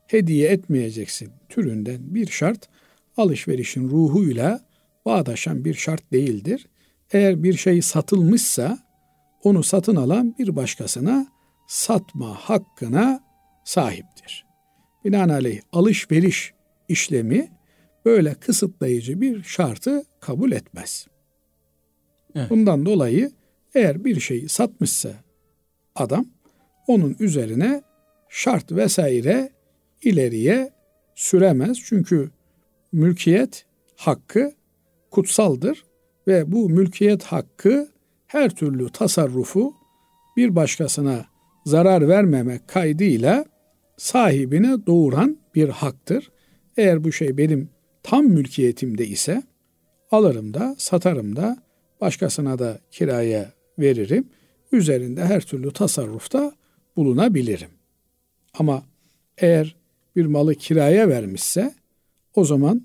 hediye 0.06 0.48
etmeyeceksin 0.48 1.30
türünden 1.48 2.14
bir 2.14 2.26
şart 2.26 2.68
alışverişin 3.16 3.90
ruhuyla 3.90 4.60
bağdaşan 5.06 5.64
bir 5.64 5.74
şart 5.74 6.12
değildir. 6.12 6.68
Eğer 7.12 7.42
bir 7.42 7.54
şey 7.54 7.82
satılmışsa 7.82 8.78
onu 9.44 9.62
satın 9.62 9.96
alan 9.96 10.34
bir 10.38 10.56
başkasına 10.56 11.26
satma 11.66 12.34
hakkına 12.34 13.20
sahiptir. 13.70 14.46
Binaenaleyh 15.04 15.60
alışveriş 15.72 16.54
işlemi 16.88 17.50
böyle 18.04 18.34
kısıtlayıcı 18.34 19.20
bir 19.20 19.42
şartı 19.42 20.04
kabul 20.20 20.52
etmez. 20.52 21.06
Evet. 22.34 22.50
Bundan 22.50 22.86
dolayı 22.86 23.30
eğer 23.74 24.04
bir 24.04 24.20
şeyi 24.20 24.48
satmışsa 24.48 25.10
adam 25.94 26.26
onun 26.86 27.16
üzerine 27.20 27.82
şart 28.28 28.72
vesaire 28.72 29.50
ileriye 30.02 30.72
süremez. 31.14 31.78
Çünkü 31.84 32.30
mülkiyet 32.92 33.66
hakkı 33.96 34.52
kutsaldır 35.10 35.84
ve 36.26 36.52
bu 36.52 36.70
mülkiyet 36.70 37.22
hakkı 37.22 37.88
her 38.26 38.50
türlü 38.50 38.92
tasarrufu 38.92 39.74
bir 40.36 40.56
başkasına 40.56 41.26
zarar 41.64 42.08
vermemek 42.08 42.68
kaydıyla 42.68 43.49
sahibine 44.00 44.86
doğuran 44.86 45.38
bir 45.54 45.68
haktır. 45.68 46.30
Eğer 46.76 47.04
bu 47.04 47.12
şey 47.12 47.36
benim 47.36 47.68
tam 48.02 48.24
mülkiyetimde 48.24 49.06
ise 49.06 49.42
alırım 50.10 50.54
da 50.54 50.74
satarım 50.78 51.36
da 51.36 51.62
başkasına 52.00 52.58
da 52.58 52.78
kiraya 52.90 53.52
veririm. 53.78 54.28
Üzerinde 54.72 55.24
her 55.24 55.40
türlü 55.40 55.72
tasarrufta 55.72 56.52
bulunabilirim. 56.96 57.70
Ama 58.54 58.82
eğer 59.38 59.76
bir 60.16 60.26
malı 60.26 60.54
kiraya 60.54 61.08
vermişse 61.08 61.74
o 62.34 62.44
zaman 62.44 62.82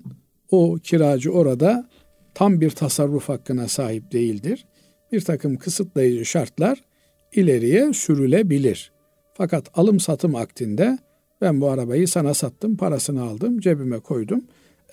o 0.50 0.78
kiracı 0.82 1.32
orada 1.32 1.88
tam 2.34 2.60
bir 2.60 2.70
tasarruf 2.70 3.28
hakkına 3.28 3.68
sahip 3.68 4.12
değildir. 4.12 4.66
Bir 5.12 5.20
takım 5.20 5.56
kısıtlayıcı 5.56 6.24
şartlar 6.24 6.84
ileriye 7.32 7.92
sürülebilir. 7.92 8.92
Fakat 9.34 9.70
alım 9.74 10.00
satım 10.00 10.34
aktinde 10.34 10.98
ben 11.40 11.60
bu 11.60 11.70
arabayı 11.70 12.08
sana 12.08 12.34
sattım, 12.34 12.76
parasını 12.76 13.22
aldım, 13.22 13.60
cebime 13.60 14.00
koydum. 14.00 14.44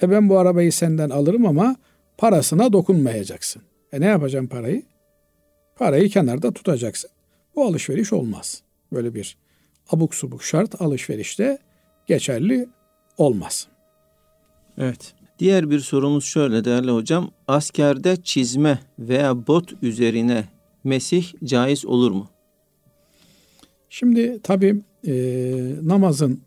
E 0.02 0.10
ben 0.10 0.30
bu 0.30 0.38
arabayı 0.38 0.74
senden 0.74 1.10
alırım 1.10 1.46
ama 1.46 1.76
parasına 2.18 2.74
dokunmayacaksın. 2.74 3.62
E 3.92 4.02
ne 4.02 4.06
yapacağım 4.06 4.48
parayı? 4.48 4.84
Parayı 5.76 6.10
kenarda 6.10 6.52
tutacaksın. 6.52 7.10
Bu 7.56 7.66
alışveriş 7.66 8.14
olmaz. 8.14 8.62
Böyle 8.94 9.16
bir 9.16 9.38
abuk 9.90 10.16
subuk 10.16 10.44
şart 10.44 10.82
alışverişte 10.82 11.58
geçerli 12.08 12.70
olmaz. 13.18 13.68
Evet. 14.78 15.14
Diğer 15.40 15.70
bir 15.70 15.80
sorumuz 15.80 16.26
şöyle 16.26 16.66
değerli 16.66 16.92
hocam. 16.92 17.32
Askerde 17.48 18.16
çizme 18.24 18.80
veya 19.00 19.48
bot 19.48 19.74
üzerine 19.82 20.44
mesih 20.84 21.34
caiz 21.44 21.86
olur 21.86 22.12
mu? 22.12 22.33
Şimdi 23.94 24.40
tabi 24.44 24.82
e, 25.08 25.14
namazın 25.82 26.42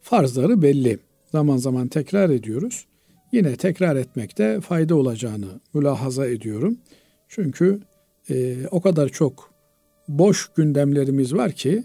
farzları 0.00 0.62
belli. 0.62 0.98
Zaman 1.32 1.56
zaman 1.56 1.88
tekrar 1.88 2.30
ediyoruz. 2.30 2.86
Yine 3.32 3.56
tekrar 3.56 3.96
etmekte 3.96 4.60
fayda 4.60 4.94
olacağını 4.94 5.60
mülahaza 5.74 6.26
ediyorum. 6.26 6.78
Çünkü 7.28 7.80
e, 8.30 8.56
o 8.70 8.80
kadar 8.80 9.08
çok 9.08 9.54
boş 10.08 10.48
gündemlerimiz 10.56 11.34
var 11.34 11.52
ki 11.52 11.84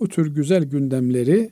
bu 0.00 0.08
tür 0.08 0.34
güzel 0.34 0.64
gündemleri 0.64 1.50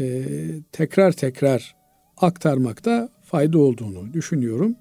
e, 0.00 0.24
tekrar 0.72 1.12
tekrar 1.12 1.74
aktarmakta 2.16 3.08
fayda 3.22 3.58
olduğunu 3.58 4.12
düşünüyorum. 4.12 4.76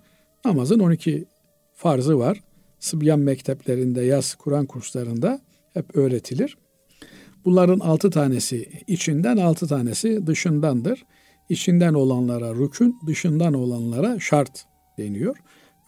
Namazın 0.46 0.80
12 0.80 1.26
farzı 1.74 2.20
var. 2.20 2.44
Sıbyan 2.80 3.20
mekteplerinde, 3.20 4.02
yaz 4.02 4.36
Kur'an 4.36 4.66
kurslarında 4.66 5.42
hep 5.74 5.96
öğretilir. 5.96 6.58
Bunların 7.46 7.80
altı 7.80 8.10
tanesi 8.10 8.70
içinden, 8.88 9.38
altı 9.38 9.68
tanesi 9.68 10.28
dışındandır. 10.28 11.06
İçinden 11.50 11.94
olanlara 11.94 12.56
rükün, 12.56 13.00
dışından 13.08 13.54
olanlara 13.54 14.20
şart 14.20 14.66
deniyor. 14.98 15.38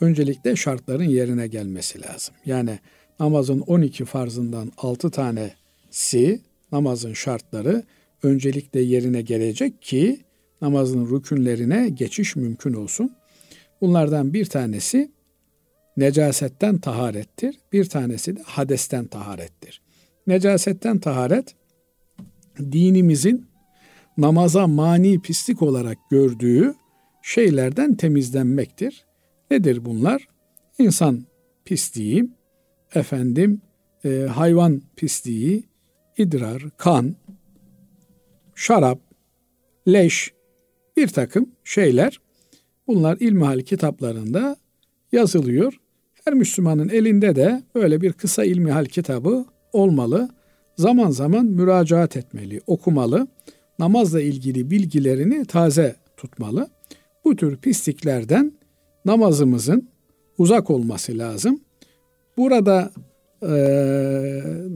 Öncelikle 0.02 0.56
şartların 0.56 1.04
yerine 1.04 1.48
gelmesi 1.48 2.02
lazım. 2.02 2.36
Yani 2.46 2.80
namazın 3.20 3.60
12 3.60 4.06
farzından 4.06 4.72
6 4.78 5.12
tanesi 5.12 6.42
namazın 6.72 7.14
şartları 7.14 7.84
öncelikle 8.24 8.82
yerine 8.82 9.22
gelecek 9.22 9.82
ki 9.82 10.22
namazın 10.62 11.16
rükünlerine 11.16 11.90
geçiş 11.90 12.36
mümkün 12.36 12.74
olsun. 12.74 13.16
Bunlardan 13.82 14.34
bir 14.34 14.46
tanesi 14.46 15.12
necasetten 15.98 16.78
taharettir. 16.78 17.60
Bir 17.74 17.86
tanesi 17.86 18.36
de 18.36 18.42
hadesten 18.42 19.06
taharettir. 19.06 19.83
Necasetten 20.28 21.00
taharet 21.00 21.56
dinimizin 22.60 23.46
namaza 24.18 24.68
mani 24.68 25.22
pislik 25.22 25.62
olarak 25.62 25.98
gördüğü 26.10 26.76
şeylerden 27.22 27.96
temizlenmektir. 27.96 29.06
Nedir 29.52 29.86
bunlar? 29.86 30.28
İnsan 30.80 31.26
pisliği, 31.66 32.30
efendim 32.96 33.62
e, 34.06 34.10
hayvan 34.10 34.82
pisliği, 34.96 35.64
idrar, 36.18 36.64
kan, 36.78 37.16
şarap, 38.56 39.00
leş, 39.88 40.34
bir 40.98 41.08
takım 41.08 41.50
şeyler. 41.64 42.20
Bunlar 42.88 43.18
ilmihal 43.20 43.60
kitaplarında 43.60 44.56
yazılıyor. 45.12 45.80
Her 46.26 46.34
Müslümanın 46.34 46.90
elinde 46.90 47.36
de 47.36 47.64
böyle 47.76 48.02
bir 48.02 48.14
kısa 48.14 48.44
ilmihal 48.44 48.86
kitabı 48.86 49.46
olmalı. 49.74 50.30
Zaman 50.78 51.12
zaman 51.12 51.46
müracaat 51.46 52.18
etmeli, 52.18 52.62
okumalı. 52.68 53.28
Namazla 53.80 54.22
ilgili 54.22 54.72
bilgilerini 54.72 55.46
taze 55.46 55.96
tutmalı. 56.18 56.68
Bu 57.26 57.36
tür 57.36 57.58
pisliklerden 57.58 58.54
namazımızın 59.06 59.90
uzak 60.38 60.70
olması 60.70 61.18
lazım. 61.18 61.60
Burada 62.38 62.92
e, 63.42 63.54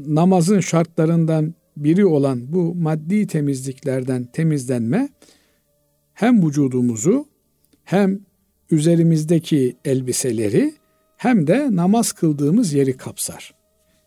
namazın 0.07 0.59
şartlarından 0.59 1.53
biri 1.77 2.05
olan 2.05 2.53
bu 2.53 2.75
maddi 2.75 3.27
temizliklerden 3.27 4.23
temizlenme 4.23 5.09
hem 6.13 6.47
vücudumuzu 6.47 7.25
hem 7.83 8.19
üzerimizdeki 8.71 9.77
elbiseleri 9.85 10.73
hem 11.17 11.47
de 11.47 11.67
namaz 11.71 12.11
kıldığımız 12.11 12.73
yeri 12.73 12.97
kapsar. 12.97 13.53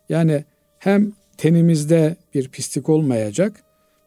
Yani 0.09 0.45
hem 0.81 1.13
tenimizde 1.37 2.17
bir 2.35 2.49
pislik 2.49 2.89
olmayacak, 2.89 3.63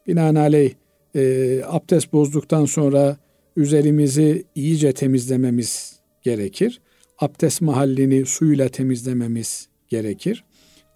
binaenaleyh 0.08 0.74
e, 1.16 1.62
abdest 1.68 2.14
bozduktan 2.14 2.66
sonra 2.66 3.18
üzerimizi 3.56 4.44
iyice 4.56 4.94
temizlememiz 4.94 6.00
gerekir. 6.22 6.82
Abdest 7.20 7.62
mahallini 7.62 8.26
suyla 8.26 8.70
temizlememiz 8.70 9.68
gerekir. 9.90 10.44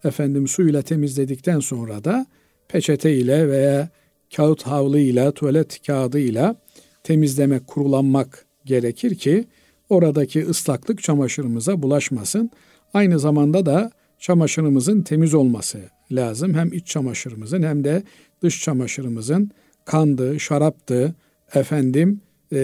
Efendim 0.04 0.48
suyla 0.48 0.82
temizledikten 0.82 1.60
sonra 1.60 2.04
da 2.04 2.26
peçete 2.68 3.14
ile 3.14 3.50
veya 3.50 3.90
kağıt 4.36 4.64
havlu 4.64 4.98
ile, 4.98 5.32
tuvalet 5.32 5.82
kağıdı 5.88 6.20
ile 6.20 6.56
temizlemek, 7.04 7.68
kurulanmak 7.68 8.46
gerekir 8.66 9.16
ki 9.16 9.46
oradaki 9.90 10.48
ıslaklık 10.48 11.04
çamaşırımıza 11.04 11.82
bulaşmasın. 11.82 12.50
Aynı 12.94 13.20
zamanda 13.20 13.66
da 13.66 13.92
çamaşırımızın 14.20 15.02
temiz 15.02 15.34
olması 15.34 15.80
lazım. 16.12 16.54
Hem 16.54 16.74
iç 16.74 16.88
çamaşırımızın 16.88 17.64
hem 17.64 17.84
de 17.84 18.04
dış 18.44 18.64
çamaşırımızın 18.64 19.52
kandı, 19.86 20.40
şaraptı, 20.40 21.16
efendim 21.54 22.22
e, 22.54 22.56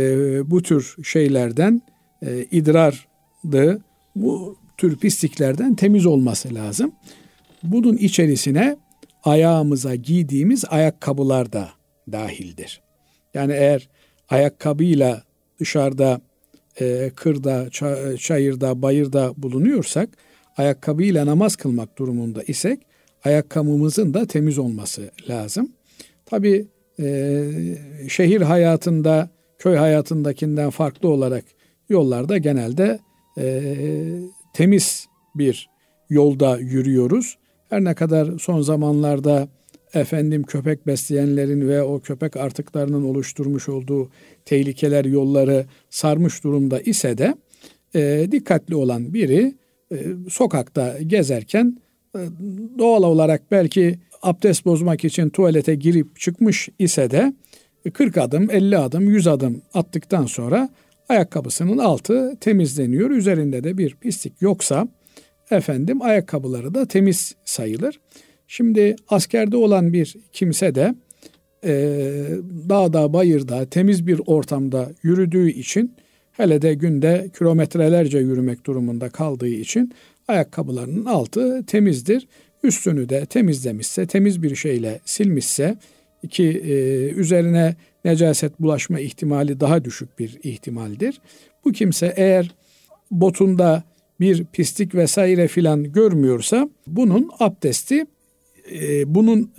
bu 0.52 0.62
tür 0.62 0.96
şeylerden 1.04 1.82
e, 2.26 2.46
idrardı, 2.52 3.82
bu 4.16 4.58
tür 4.78 4.98
pisliklerden 4.98 5.76
temiz 5.76 6.06
olması 6.06 6.54
lazım. 6.54 6.92
Bunun 7.64 7.98
içerisine 7.98 8.78
ayağımıza 9.24 9.96
giydiğimiz 9.96 10.66
ayakkabılar 10.70 11.54
da 11.54 11.70
dahildir. 12.12 12.82
Yani 13.34 13.54
eğer 13.54 13.90
ayakkabıyla 14.30 15.24
dışarıda 15.60 16.22
e, 16.80 17.12
kırda, 17.16 17.70
çayırda, 18.18 18.82
bayırda 18.82 19.34
bulunuyorsak, 19.38 20.10
ayakkabıyla 20.58 21.26
namaz 21.26 21.56
kılmak 21.56 21.98
durumunda 21.98 22.44
isek, 22.44 22.80
ayakkabımızın 23.24 24.14
da 24.14 24.26
temiz 24.26 24.58
olması 24.58 25.12
lazım. 25.30 25.72
Tabi 26.26 26.68
e, 27.00 27.50
şehir 28.10 28.42
hayatında, 28.42 29.30
köy 29.58 29.76
hayatındakinden 29.76 30.70
farklı 30.70 31.10
olarak 31.10 31.44
yollarda 31.90 32.38
genelde 32.38 33.00
e, 33.38 33.76
temiz 34.54 35.08
bir 35.36 35.70
yolda 36.10 36.58
yürüyoruz. 36.58 37.38
Her 37.70 37.84
ne 37.84 37.94
kadar 37.94 38.40
son 38.40 38.62
zamanlarda 38.62 39.48
efendim 39.94 40.44
köpek 40.44 40.88
besleyenlerin 40.88 41.70
ve 41.70 41.84
o 41.84 42.00
köpek 42.00 42.38
artıklarının 42.38 43.04
oluşturmuş 43.04 43.70
olduğu 43.70 44.10
tehlikeler 44.46 45.06
yolları 45.06 45.66
sarmış 45.90 46.44
durumda 46.44 46.80
ise 46.80 47.18
de 47.18 47.36
e, 47.96 48.28
dikkatli 48.32 48.76
olan 48.76 49.14
biri 49.14 49.54
sokakta 50.30 50.98
gezerken 51.08 51.78
e, 52.16 52.20
doğal 52.78 53.04
olarak 53.04 53.52
belki 53.52 54.00
abdest 54.22 54.66
bozmak 54.66 55.06
için 55.06 55.30
tuvalete 55.30 55.76
girip 55.76 56.20
çıkmış 56.20 56.70
ise 56.80 57.12
de 57.12 57.34
40 57.94 58.18
adım, 58.18 58.52
50 58.52 58.78
adım, 58.78 59.10
100 59.10 59.28
adım 59.28 59.62
attıktan 59.74 60.26
sonra 60.26 60.70
ayakkabısının 61.10 61.78
altı 61.78 62.38
temizleniyor. 62.40 63.10
Üzerinde 63.10 63.64
de 63.64 63.78
bir 63.78 63.96
pislik 63.96 64.42
yoksa 64.42 64.88
efendim 65.52 66.02
ayakkabıları 66.02 66.74
da 66.74 66.86
temiz 66.86 67.36
sayılır. 67.46 68.00
Şimdi 68.48 68.96
askerde 69.10 69.58
olan 69.58 69.94
bir 69.94 70.16
kimse 70.32 70.76
de 70.76 70.96
e, 71.64 71.74
dağda, 72.70 73.14
bayırda, 73.14 73.66
temiz 73.66 74.08
bir 74.08 74.22
ortamda 74.26 74.92
yürüdüğü 75.04 75.50
için 75.50 75.96
hele 76.34 76.62
de 76.62 76.74
günde 76.74 77.30
kilometrelerce 77.38 78.18
yürümek 78.18 78.66
durumunda 78.66 79.10
kaldığı 79.10 79.48
için 79.48 79.94
ayakkabılarının 80.28 81.06
altı 81.06 81.66
temizdir. 81.66 82.28
Üstünü 82.64 83.10
de 83.10 83.26
temizlemişse, 83.26 84.06
temiz 84.06 84.44
bir 84.44 84.56
şeyle 84.56 85.00
silmişse 85.06 85.78
ki 86.30 86.62
e, 86.66 86.74
üzerine 87.10 87.76
necaset 88.06 88.60
bulaşma 88.60 89.00
ihtimali 89.00 89.60
daha 89.60 89.86
düşük 89.86 90.20
bir 90.20 90.40
ihtimaldir. 90.44 91.22
Bu 91.66 91.72
kimse 91.72 92.14
eğer 92.16 92.56
botunda 93.12 93.84
bir 94.20 94.46
pislik 94.46 94.96
vesaire 94.96 95.48
filan 95.48 95.92
görmüyorsa 95.92 96.70
bunun 96.88 97.30
abdesti 97.40 98.06
e, 98.72 99.16
bunun 99.16 99.52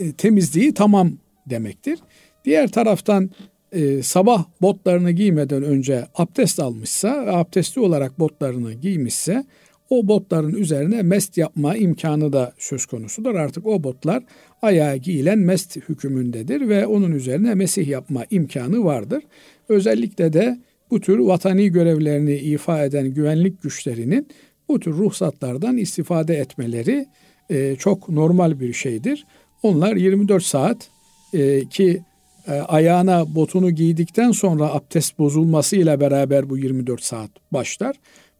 e, 0.00 0.12
temizliği 0.12 0.74
tamam 0.74 1.12
demektir. 1.46 1.98
Diğer 2.44 2.68
taraftan 2.72 3.30
e, 3.72 4.02
sabah 4.02 4.44
botlarını 4.62 5.10
giymeden 5.10 5.62
önce 5.62 6.06
abdest 6.14 6.60
almışsa 6.60 7.26
ve 7.26 7.32
abdestli 7.32 7.80
olarak 7.80 8.18
botlarını 8.18 8.72
giymişse 8.72 9.44
o 9.90 10.08
botların 10.08 10.54
üzerine 10.54 11.02
mest 11.02 11.38
yapma 11.38 11.76
imkanı 11.76 12.32
da 12.32 12.52
söz 12.58 12.86
konusudur. 12.86 13.34
Artık 13.34 13.66
o 13.66 13.84
botlar 13.84 14.22
ayağa 14.62 14.96
giyilen 14.96 15.38
mest 15.38 15.76
hükümündedir 15.76 16.68
ve 16.68 16.86
onun 16.86 17.12
üzerine 17.12 17.54
mesih 17.54 17.88
yapma 17.88 18.24
imkanı 18.30 18.84
vardır. 18.84 19.22
Özellikle 19.68 20.32
de 20.32 20.58
bu 20.90 21.00
tür 21.00 21.18
vatani 21.18 21.68
görevlerini 21.68 22.36
ifa 22.36 22.84
eden 22.84 23.14
güvenlik 23.14 23.62
güçlerinin 23.62 24.28
bu 24.68 24.80
tür 24.80 24.92
ruhsatlardan 24.92 25.76
istifade 25.76 26.34
etmeleri 26.34 27.06
e, 27.50 27.76
çok 27.76 28.08
normal 28.08 28.60
bir 28.60 28.72
şeydir. 28.72 29.26
Onlar 29.62 29.96
24 29.96 30.42
saat 30.42 30.88
e, 31.34 31.68
ki 31.68 32.02
e, 32.48 32.52
ayağına 32.52 33.34
botunu 33.34 33.70
giydikten 33.70 34.32
sonra 34.32 34.74
abdest 34.74 35.18
bozulmasıyla 35.18 36.00
beraber 36.00 36.50
bu 36.50 36.58
24 36.58 37.02
saat 37.02 37.30
başlar. 37.52 37.96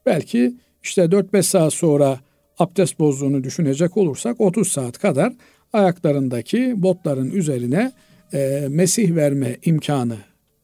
Belki 0.07 0.55
işte 0.83 1.03
4-5 1.03 1.43
saat 1.43 1.73
sonra 1.73 2.21
abdest 2.59 2.99
bozduğunu 2.99 3.45
düşünecek 3.45 3.97
olursak 3.97 4.41
30 4.41 4.69
saat 4.69 4.99
kadar 4.99 5.33
ayaklarındaki 5.73 6.83
botların 6.83 7.31
üzerine 7.31 7.93
e, 8.33 8.67
mesih 8.71 9.15
verme 9.15 9.57
imkanı 9.65 10.17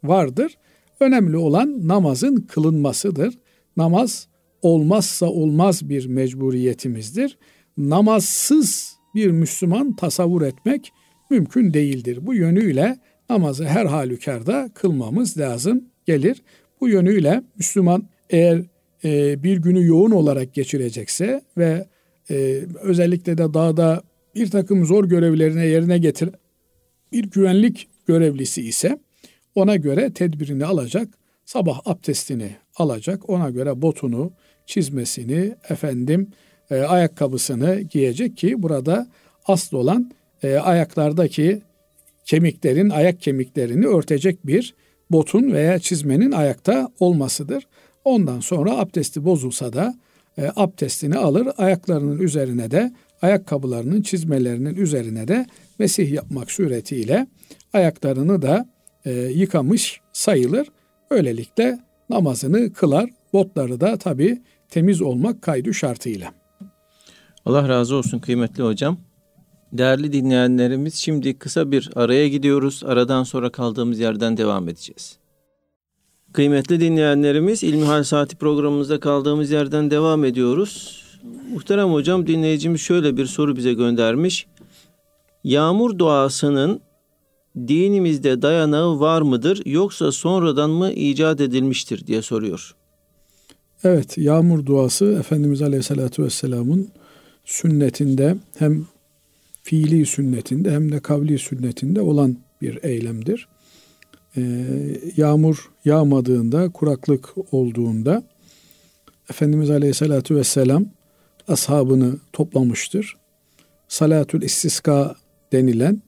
vardır. 0.04 0.52
Önemli 1.00 1.37
olan 1.37 1.88
namazın 1.88 2.37
kılınmasıdır. 2.37 3.38
Namaz 3.76 4.28
olmazsa 4.62 5.26
olmaz 5.26 5.88
bir 5.88 6.07
mecburiyetimizdir. 6.07 7.38
Namazsız 7.78 8.96
bir 9.14 9.30
Müslüman 9.30 9.96
tasavvur 9.96 10.42
etmek 10.42 10.92
mümkün 11.30 11.74
değildir. 11.74 12.18
Bu 12.22 12.35
yönüyle 12.35 12.98
namazı 13.30 13.64
her 13.64 13.87
halükarda 13.87 14.70
kılmamız 14.74 15.38
lazım 15.38 15.84
gelir. 16.06 16.42
Bu 16.80 16.88
yönüyle 16.88 17.42
Müslüman 17.56 18.08
eğer 18.30 18.62
e, 19.04 19.42
bir 19.42 19.56
günü 19.56 19.87
yoğun 19.87 20.10
olarak 20.10 20.54
geçirecekse 20.54 21.42
ve 21.58 21.87
e, 22.30 22.60
özellikle 22.82 23.38
de 23.38 23.54
dağda 23.54 24.02
bir 24.34 24.50
takım 24.50 24.84
zor 24.84 25.04
görevlerine 25.04 25.66
yerine 25.66 25.98
getir 25.98 26.30
bir 27.14 27.30
güvenlik 27.30 27.88
görevlisi 28.06 28.62
ise 28.62 28.98
ona 29.54 29.76
göre 29.76 30.12
tedbirini 30.12 30.64
alacak, 30.64 31.08
sabah 31.44 31.80
abdestini 31.84 32.56
alacak, 32.76 33.30
ona 33.30 33.50
göre 33.50 33.82
botunu, 33.82 34.32
çizmesini, 34.66 35.54
efendim 35.68 36.30
e, 36.70 36.80
ayakkabısını 36.80 37.80
giyecek 37.80 38.37
ki 38.37 38.62
burada 38.62 39.06
asıl 39.46 39.76
olan 39.76 40.10
e, 40.42 40.56
ayaklardaki 40.56 41.62
kemiklerin, 42.24 42.90
ayak 42.90 43.20
kemiklerini 43.20 43.87
örtecek 43.87 44.46
bir 44.46 44.74
botun 45.10 45.52
veya 45.52 45.78
çizmenin 45.78 46.32
ayakta 46.32 46.88
olmasıdır. 47.00 47.66
Ondan 48.04 48.40
sonra 48.40 48.78
abdesti 48.78 49.24
bozulsa 49.24 49.72
da 49.72 49.94
e, 50.38 50.50
abdestini 50.56 51.16
alır, 51.16 51.48
ayaklarının 51.58 52.18
üzerine 52.18 52.70
de 52.70 52.92
ayakkabılarının 53.22 54.02
çizmelerinin 54.02 54.74
üzerine 54.74 55.28
de 55.28 55.46
mesih 55.78 56.12
yapmak 56.12 56.50
suretiyle 56.50 57.26
ayaklarını 57.72 58.42
da 58.42 58.68
e, 59.04 59.12
yıkamış 59.12 60.00
sayılır. 60.12 60.68
Böylelikle 61.10 61.78
namazını 62.10 62.72
kılar. 62.72 63.10
Botları 63.32 63.80
da 63.80 63.96
tabi 63.96 64.42
temiz 64.70 65.02
olmak 65.02 65.42
kaydı 65.42 65.74
şartıyla. 65.74 66.32
Allah 67.46 67.68
razı 67.68 67.94
olsun 67.96 68.18
kıymetli 68.18 68.62
hocam. 68.62 68.98
Değerli 69.74 70.12
dinleyenlerimiz 70.12 70.94
şimdi 70.94 71.38
kısa 71.38 71.70
bir 71.70 71.90
araya 71.96 72.28
gidiyoruz. 72.28 72.82
Aradan 72.87 73.22
sonra 73.22 73.50
kaldığımız 73.50 73.98
yerden 73.98 74.37
devam 74.37 74.68
edeceğiz. 74.68 75.16
Kıymetli 76.32 76.80
dinleyenlerimiz 76.80 77.62
İlmihal 77.62 78.02
Saati 78.02 78.37
programımızda 78.37 79.00
kaldığımız 79.00 79.50
yerden 79.50 79.90
devam 79.90 80.24
ediyoruz. 80.24 81.04
Muhterem 81.52 81.92
hocam 81.92 82.26
dinleyicimiz 82.26 82.80
şöyle 82.80 83.16
bir 83.16 83.26
soru 83.26 83.56
bize 83.56 83.72
göndermiş. 83.72 84.46
Yağmur 85.44 85.98
duasının 85.98 86.80
dinimizde 87.56 88.42
dayanağı 88.42 89.00
var 89.00 89.22
mıdır 89.22 89.62
yoksa 89.66 90.12
sonradan 90.12 90.70
mı 90.70 90.92
icat 90.92 91.40
edilmiştir 91.40 92.06
diye 92.06 92.22
soruyor. 92.22 92.74
Evet 93.84 94.18
yağmur 94.18 94.66
duası 94.66 95.04
Efendimiz 95.04 95.62
Aleyhisselatü 95.62 96.24
Vesselam'ın 96.24 96.88
sünnetinde 97.44 98.37
hem 98.58 98.87
fiili 99.64 100.07
sünnetinde 100.07 100.70
hem 100.70 100.92
de 100.92 101.00
kavli 101.00 101.38
sünnetinde 101.38 102.00
olan 102.00 102.37
bir 102.62 102.79
eylemdir. 102.83 103.48
Ee, 104.37 104.42
yağmur 105.16 105.70
yağmadığında, 105.85 106.70
kuraklık 106.70 107.35
olduğunda 107.53 108.22
Efendimiz 109.31 109.70
Aleyhisselatü 109.70 110.37
Vesselam 110.37 110.87
ashabını 111.48 112.16
toplamıştır. 112.33 113.16
Salatül 113.88 114.42
istiska 114.42 115.16
denilen 115.53 116.03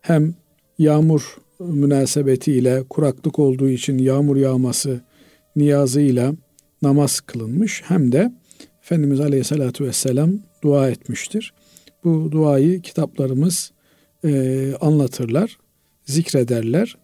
hem 0.00 0.34
yağmur 0.78 1.36
münasebetiyle 1.58 2.82
kuraklık 2.90 3.38
olduğu 3.38 3.68
için 3.68 3.98
yağmur 3.98 4.36
yağması 4.36 5.00
niyazıyla 5.56 6.34
namaz 6.82 7.20
kılınmış 7.20 7.82
hem 7.84 8.12
de 8.12 8.32
Efendimiz 8.82 9.20
Aleyhisselatü 9.20 9.84
Vesselam 9.84 10.32
dua 10.62 10.88
etmiştir. 10.90 11.52
Bu 12.04 12.32
duayı 12.32 12.80
kitaplarımız 12.80 13.72
e, 14.24 14.72
anlatırlar, 14.80 15.58
zikrederler. 16.04 16.96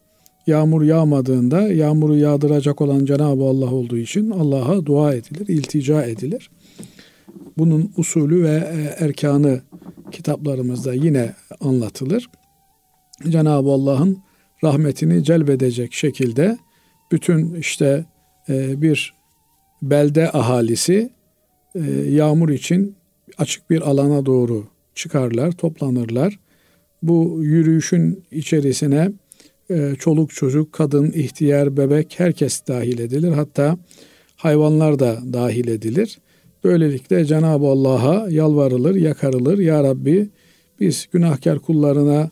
Yağmur 0.47 0.83
yağmadığında 0.83 1.61
yağmuru 1.61 2.17
yağdıracak 2.17 2.81
olan 2.81 3.05
Cenab-ı 3.05 3.45
Allah 3.45 3.75
olduğu 3.75 3.97
için 3.97 4.31
Allah'a 4.31 4.87
dua 4.87 5.15
edilir, 5.15 5.49
iltica 5.49 6.03
edilir. 6.03 6.51
Bunun 7.59 7.93
usulü 7.97 8.45
ve 8.45 8.71
e, 8.73 9.05
erkanı 9.05 9.61
kitaplarımızda 10.13 10.95
yine 10.95 11.35
anlatılır. 11.61 12.31
Cenab-ı 13.29 13.71
Allah'ın 13.71 14.19
rahmetini 14.65 15.25
celbedecek 15.25 15.93
şekilde 15.93 16.59
bütün 17.13 17.55
işte 17.55 18.05
e, 18.49 18.83
bir 18.83 19.15
belde 19.83 20.33
ahalisi 20.33 21.11
e, 21.75 21.81
yağmur 21.93 22.49
için 22.49 22.97
açık 23.39 23.71
bir 23.71 23.81
alana 23.81 24.27
doğru 24.27 24.65
çıkarlar, 24.99 25.53
toplanırlar. 25.53 26.39
Bu 27.03 27.39
yürüyüşün 27.43 28.25
içerisine 28.31 29.13
çoluk 29.99 30.31
çocuk, 30.31 30.73
kadın, 30.73 31.13
ihtiyar, 31.13 31.77
bebek 31.77 32.15
herkes 32.17 32.63
dahil 32.69 32.99
edilir. 32.99 33.33
Hatta 33.33 33.79
hayvanlar 34.37 34.99
da 34.99 35.19
dahil 35.33 35.69
edilir. 35.69 36.19
Böylelikle 36.65 37.25
Cenab-ı 37.25 37.67
Allah'a 37.67 38.31
yalvarılır, 38.31 38.95
yakarılır. 38.95 39.59
Ya 39.59 39.85
Rabbi 39.85 40.29
biz 40.81 41.07
günahkar 41.13 41.59
kullarına 41.59 42.31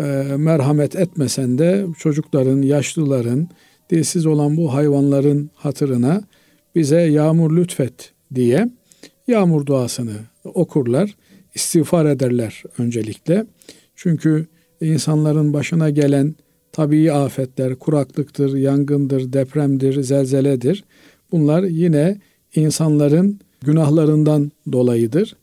e, 0.00 0.04
merhamet 0.36 0.96
etmesen 0.96 1.58
de 1.58 1.86
çocukların, 1.98 2.62
yaşlıların, 2.62 3.48
dilsiz 3.90 4.26
olan 4.26 4.56
bu 4.56 4.74
hayvanların 4.74 5.50
hatırına 5.54 6.22
bize 6.74 7.00
yağmur 7.00 7.56
lütfet 7.56 8.12
diye 8.34 8.68
yağmur 9.28 9.66
duasını 9.66 10.16
okurlar, 10.44 11.16
istiğfar 11.58 12.06
ederler 12.06 12.62
öncelikle. 12.78 13.46
Çünkü 13.96 14.46
insanların 14.80 15.52
başına 15.52 15.90
gelen 15.90 16.34
tabii 16.72 17.12
afetler, 17.12 17.74
kuraklıktır, 17.74 18.56
yangındır, 18.56 19.32
depremdir, 19.32 20.02
zelzeledir. 20.02 20.84
Bunlar 21.32 21.62
yine 21.62 22.18
insanların 22.54 23.40
günahlarından 23.60 24.52
dolayıdır. 24.72 25.36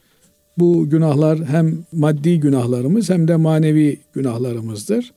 Bu 0.58 0.89
günahlar 0.89 1.45
hem 1.45 1.86
maddi 1.91 2.39
günahlarımız 2.39 3.10
hem 3.10 3.28
de 3.28 3.36
manevi 3.36 3.99
günahlarımızdır. 4.13 5.13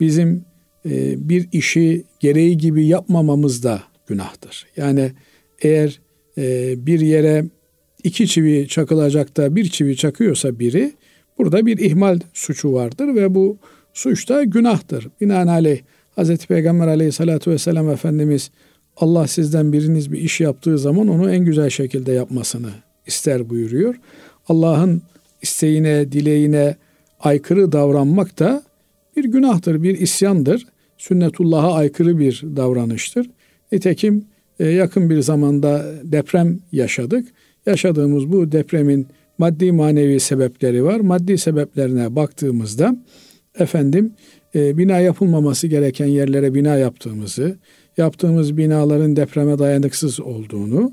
Bizim 0.00 0.44
e, 0.90 1.28
bir 1.28 1.48
işi 1.52 2.04
gereği 2.20 2.58
gibi 2.58 2.86
yapmamamız 2.86 3.62
da 3.62 3.82
günahtır. 4.06 4.66
Yani 4.76 5.12
eğer 5.62 6.00
e, 6.38 6.74
bir 6.86 7.00
yere 7.00 7.44
iki 8.04 8.28
çivi 8.28 8.68
çakılacak 8.68 9.36
da 9.36 9.56
bir 9.56 9.68
çivi 9.68 9.96
çakıyorsa 9.96 10.58
biri 10.58 10.92
burada 11.38 11.66
bir 11.66 11.78
ihmal 11.78 12.20
suçu 12.34 12.72
vardır 12.72 13.14
ve 13.14 13.34
bu 13.34 13.58
suç 13.94 14.28
da 14.28 14.44
günahtır. 14.44 15.08
Binaenaleyh 15.20 15.80
Hz. 16.16 16.36
Peygamber 16.46 16.88
aleyhissalatü 16.88 17.50
vesselam 17.50 17.90
Efendimiz 17.90 18.50
Allah 18.96 19.26
sizden 19.26 19.72
biriniz 19.72 20.12
bir 20.12 20.18
iş 20.18 20.40
yaptığı 20.40 20.78
zaman 20.78 21.08
onu 21.08 21.30
en 21.30 21.44
güzel 21.44 21.70
şekilde 21.70 22.12
yapmasını 22.12 22.70
ister 23.06 23.50
buyuruyor. 23.50 23.94
Allah'ın 24.48 25.02
isteğine, 25.42 26.12
dileğine 26.12 26.76
aykırı 27.20 27.72
davranmak 27.72 28.38
da 28.38 28.62
bir 29.16 29.24
günahtır, 29.24 29.82
bir 29.82 29.98
isyandır. 29.98 30.66
Sünnetullah'a 30.98 31.74
aykırı 31.74 32.18
bir 32.18 32.42
davranıştır. 32.56 33.30
Nitekim 33.72 34.24
e, 34.60 34.68
yakın 34.68 35.10
bir 35.10 35.20
zamanda 35.20 35.84
deprem 36.04 36.58
yaşadık. 36.72 37.28
Yaşadığımız 37.66 38.32
bu 38.32 38.52
depremin 38.52 39.06
maddi 39.38 39.72
manevi 39.72 40.20
sebepleri 40.20 40.84
var. 40.84 41.00
Maddi 41.00 41.38
sebeplerine 41.38 42.16
baktığımızda 42.16 42.96
efendim 43.58 44.12
e, 44.54 44.78
bina 44.78 44.98
yapılmaması 44.98 45.66
gereken 45.66 46.06
yerlere 46.06 46.54
bina 46.54 46.76
yaptığımızı, 46.76 47.56
yaptığımız 47.96 48.56
binaların 48.56 49.16
depreme 49.16 49.58
dayanıksız 49.58 50.20
olduğunu 50.20 50.92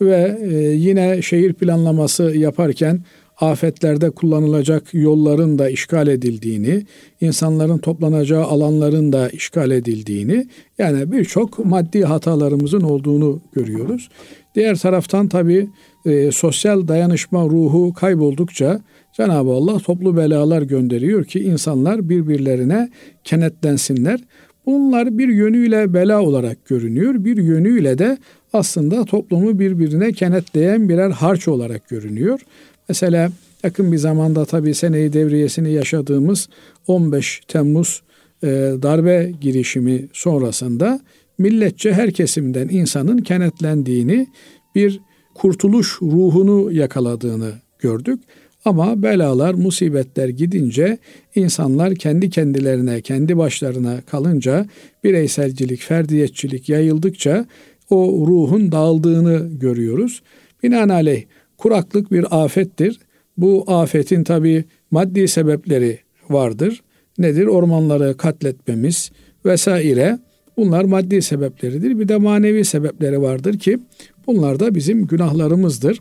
ve 0.00 0.38
e, 0.42 0.54
yine 0.58 1.22
şehir 1.22 1.52
planlaması 1.52 2.22
yaparken 2.22 3.04
afetlerde 3.40 4.10
kullanılacak 4.10 4.94
yolların 4.94 5.58
da 5.58 5.70
işgal 5.70 6.08
edildiğini, 6.08 6.86
insanların 7.20 7.78
toplanacağı 7.78 8.44
alanların 8.44 9.12
da 9.12 9.28
işgal 9.28 9.70
edildiğini, 9.70 10.46
yani 10.78 11.12
birçok 11.12 11.64
maddi 11.64 12.04
hatalarımızın 12.04 12.80
olduğunu 12.80 13.40
görüyoruz. 13.52 14.08
Diğer 14.54 14.76
taraftan 14.76 15.28
tabi 15.28 15.68
e, 16.06 16.32
sosyal 16.32 16.88
dayanışma 16.88 17.44
ruhu 17.44 17.92
kayboldukça 17.92 18.80
Cenab-ı 19.12 19.50
Allah 19.50 19.78
toplu 19.78 20.16
belalar 20.16 20.62
gönderiyor 20.62 21.24
ki 21.24 21.40
insanlar 21.40 22.08
birbirlerine 22.08 22.90
kenetlensinler. 23.24 24.20
Bunlar 24.66 25.18
bir 25.18 25.28
yönüyle 25.28 25.94
bela 25.94 26.22
olarak 26.22 26.66
görünüyor, 26.66 27.14
bir 27.24 27.36
yönüyle 27.36 27.98
de 27.98 28.18
aslında 28.52 29.04
toplumu 29.04 29.58
birbirine 29.58 30.12
kenetleyen 30.12 30.88
birer 30.88 31.10
harç 31.10 31.48
olarak 31.48 31.88
görünüyor. 31.88 32.40
Mesela 32.88 33.30
yakın 33.64 33.92
bir 33.92 33.96
zamanda 33.96 34.44
tabii 34.44 34.74
seneyi 34.74 35.12
devriyesini 35.12 35.72
yaşadığımız 35.72 36.48
15 36.86 37.40
Temmuz 37.48 38.02
e, 38.42 38.46
darbe 38.82 39.32
girişimi 39.40 40.08
sonrasında 40.12 41.00
milletçe 41.38 41.92
her 41.92 42.10
kesimden 42.10 42.68
insanın 42.68 43.18
kenetlendiğini, 43.18 44.26
bir 44.74 45.00
kurtuluş 45.34 46.02
ruhunu 46.02 46.72
yakaladığını 46.72 47.52
gördük. 47.78 48.20
Ama 48.64 49.02
belalar, 49.02 49.54
musibetler 49.54 50.28
gidince 50.28 50.98
insanlar 51.34 51.94
kendi 51.94 52.30
kendilerine, 52.30 53.00
kendi 53.00 53.38
başlarına 53.38 54.00
kalınca 54.00 54.66
bireyselcilik, 55.04 55.80
ferdiyetçilik 55.80 56.68
yayıldıkça 56.68 57.46
o 57.90 58.26
ruhun 58.26 58.72
dağıldığını 58.72 59.58
görüyoruz. 59.58 60.22
Binaenaleyh 60.62 61.24
kuraklık 61.58 62.12
bir 62.12 62.44
afettir. 62.44 62.98
Bu 63.36 63.64
afetin 63.66 64.24
tabi 64.24 64.64
maddi 64.90 65.28
sebepleri 65.28 65.98
vardır. 66.30 66.82
Nedir? 67.18 67.46
Ormanları 67.46 68.16
katletmemiz 68.16 69.10
vesaire. 69.44 70.18
Bunlar 70.56 70.84
maddi 70.84 71.22
sebepleridir. 71.22 71.98
Bir 71.98 72.08
de 72.08 72.16
manevi 72.16 72.64
sebepleri 72.64 73.22
vardır 73.22 73.58
ki 73.58 73.78
bunlar 74.26 74.60
da 74.60 74.74
bizim 74.74 75.06
günahlarımızdır. 75.06 76.00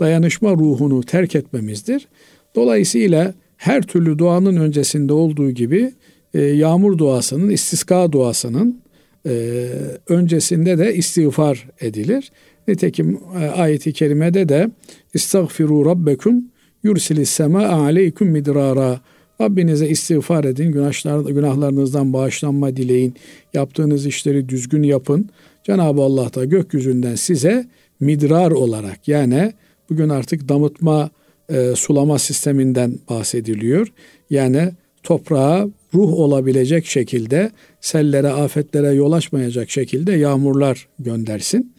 Dayanışma 0.00 0.50
ruhunu 0.50 1.02
terk 1.02 1.34
etmemizdir. 1.34 2.08
Dolayısıyla 2.54 3.34
her 3.56 3.82
türlü 3.82 4.18
duanın 4.18 4.56
öncesinde 4.56 5.12
olduğu 5.12 5.50
gibi 5.50 5.92
e, 6.34 6.42
yağmur 6.42 6.98
duasının, 6.98 7.50
istiska 7.50 8.12
duasının 8.12 8.80
e, 9.26 9.66
öncesinde 10.08 10.78
de 10.78 10.94
istiğfar 10.94 11.68
edilir. 11.80 12.32
Nitekim 12.68 13.18
e, 13.40 13.46
ayeti 13.46 13.92
kerimede 13.92 14.48
de 14.48 14.70
İstagfiru 15.14 15.86
rabbekum 15.86 16.44
yursilis 16.82 17.30
sema 17.30 17.66
aleyküm 17.66 18.28
midrara 18.28 19.00
Rabbinize 19.40 19.88
istiğfar 19.88 20.44
edin, 20.44 20.72
günahlar, 20.72 21.30
günahlarınızdan 21.30 22.12
bağışlanma 22.12 22.76
dileyin, 22.76 23.14
yaptığınız 23.54 24.06
işleri 24.06 24.48
düzgün 24.48 24.82
yapın. 24.82 25.30
Cenab-ı 25.64 26.02
Allah 26.02 26.34
da 26.34 26.44
gökyüzünden 26.44 27.14
size 27.14 27.66
midrar 28.00 28.50
olarak 28.50 29.08
yani 29.08 29.52
bugün 29.90 30.08
artık 30.08 30.48
damıtma, 30.48 31.10
e, 31.48 31.72
sulama 31.76 32.18
sisteminden 32.18 32.98
bahsediliyor. 33.10 33.92
Yani 34.30 34.70
toprağa 35.02 35.68
ruh 35.94 36.12
olabilecek 36.12 36.86
şekilde 36.86 37.50
sellere, 37.80 38.28
afetlere 38.28 38.88
yol 38.88 39.12
açmayacak 39.12 39.70
şekilde 39.70 40.12
yağmurlar 40.12 40.88
göndersin. 40.98 41.72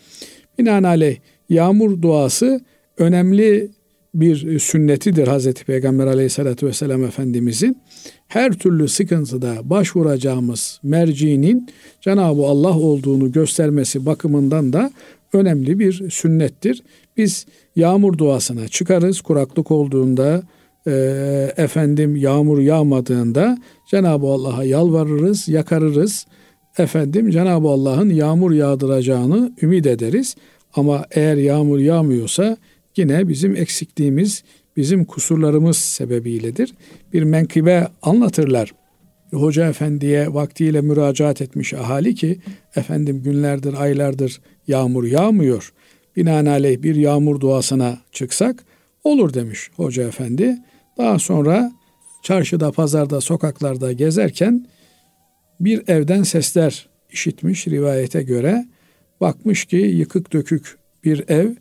Binaenaleyh 0.59 1.17
yağmur 1.49 2.01
duası 2.01 2.61
önemli 2.97 3.69
bir 4.13 4.59
sünnetidir 4.59 5.27
Hazreti 5.27 5.65
Peygamber 5.65 6.07
aleyhissalatü 6.07 6.67
vesselam 6.67 7.03
Efendimizin. 7.03 7.77
Her 8.27 8.53
türlü 8.53 8.87
sıkıntıda 8.87 9.57
başvuracağımız 9.63 10.79
mercinin 10.83 11.67
Cenab-ı 12.01 12.45
Allah 12.45 12.77
olduğunu 12.77 13.31
göstermesi 13.31 14.05
bakımından 14.05 14.73
da 14.73 14.91
önemli 15.33 15.79
bir 15.79 16.09
sünnettir. 16.09 16.83
Biz 17.17 17.45
yağmur 17.75 18.17
duasına 18.17 18.67
çıkarız 18.67 19.21
kuraklık 19.21 19.71
olduğunda, 19.71 20.43
e, 20.87 20.91
efendim 21.57 22.15
yağmur 22.15 22.59
yağmadığında 22.59 23.57
Cenab-ı 23.91 24.27
Allah'a 24.27 24.63
yalvarırız, 24.63 25.47
yakarırız. 25.47 26.25
Efendim 26.77 27.29
Cenab-ı 27.29 27.67
Allah'ın 27.67 28.09
yağmur 28.09 28.51
yağdıracağını 28.51 29.51
ümit 29.61 29.85
ederiz. 29.85 30.35
Ama 30.73 31.05
eğer 31.11 31.37
yağmur 31.37 31.79
yağmıyorsa 31.79 32.57
yine 32.99 33.29
bizim 33.29 33.55
eksikliğimiz, 33.55 34.43
bizim 34.77 35.05
kusurlarımız 35.05 35.77
sebebiyledir. 35.77 36.73
Bir 37.13 37.23
menkıbe 37.23 37.87
anlatırlar. 38.01 38.71
Hoca 39.33 39.69
efendiye 39.69 40.33
vaktiyle 40.33 40.81
müracaat 40.81 41.41
etmiş 41.41 41.73
ahali 41.73 42.15
ki 42.15 42.39
efendim 42.75 43.23
günlerdir, 43.23 43.73
aylardır 43.73 44.41
yağmur 44.67 45.03
yağmıyor. 45.03 45.73
Binaenaleyh 46.15 46.81
bir 46.81 46.95
yağmur 46.95 47.39
duasına 47.39 47.97
çıksak 48.11 48.63
olur 49.03 49.33
demiş 49.33 49.69
hoca 49.75 50.07
efendi. 50.07 50.57
Daha 50.97 51.19
sonra 51.19 51.71
çarşıda, 52.23 52.71
pazarda, 52.71 53.21
sokaklarda 53.21 53.91
gezerken 53.91 54.67
bir 55.59 55.87
evden 55.87 56.23
sesler 56.23 56.89
işitmiş 57.11 57.67
rivayete 57.67 58.21
göre. 58.23 58.65
Bakmış 59.21 59.65
ki 59.65 59.77
yıkık 59.77 60.33
dökük 60.33 60.77
bir 61.03 61.29
ev, 61.29 61.55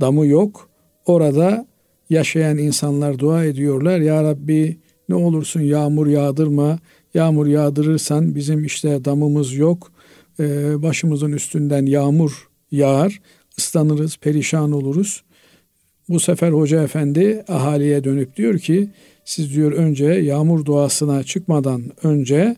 damı 0.00 0.26
yok. 0.26 0.71
Orada 1.06 1.66
yaşayan 2.10 2.58
insanlar 2.58 3.18
dua 3.18 3.44
ediyorlar. 3.44 4.00
Ya 4.00 4.24
Rabbi 4.24 4.78
ne 5.08 5.14
olursun 5.14 5.60
yağmur 5.60 6.06
yağdırma. 6.06 6.78
Yağmur 7.14 7.46
yağdırırsan 7.46 8.34
bizim 8.34 8.64
işte 8.64 9.04
damımız 9.04 9.54
yok. 9.54 9.92
Ee, 10.40 10.82
başımızın 10.82 11.32
üstünden 11.32 11.86
yağmur 11.86 12.48
yağar. 12.70 13.20
ıslanırız, 13.58 14.16
perişan 14.16 14.72
oluruz. 14.72 15.22
Bu 16.08 16.20
sefer 16.20 16.52
hoca 16.52 16.82
efendi 16.82 17.44
ahaliye 17.48 18.04
dönüp 18.04 18.36
diyor 18.36 18.58
ki 18.58 18.90
siz 19.24 19.54
diyor 19.54 19.72
önce 19.72 20.04
yağmur 20.04 20.64
duasına 20.64 21.22
çıkmadan 21.22 21.82
önce 22.02 22.56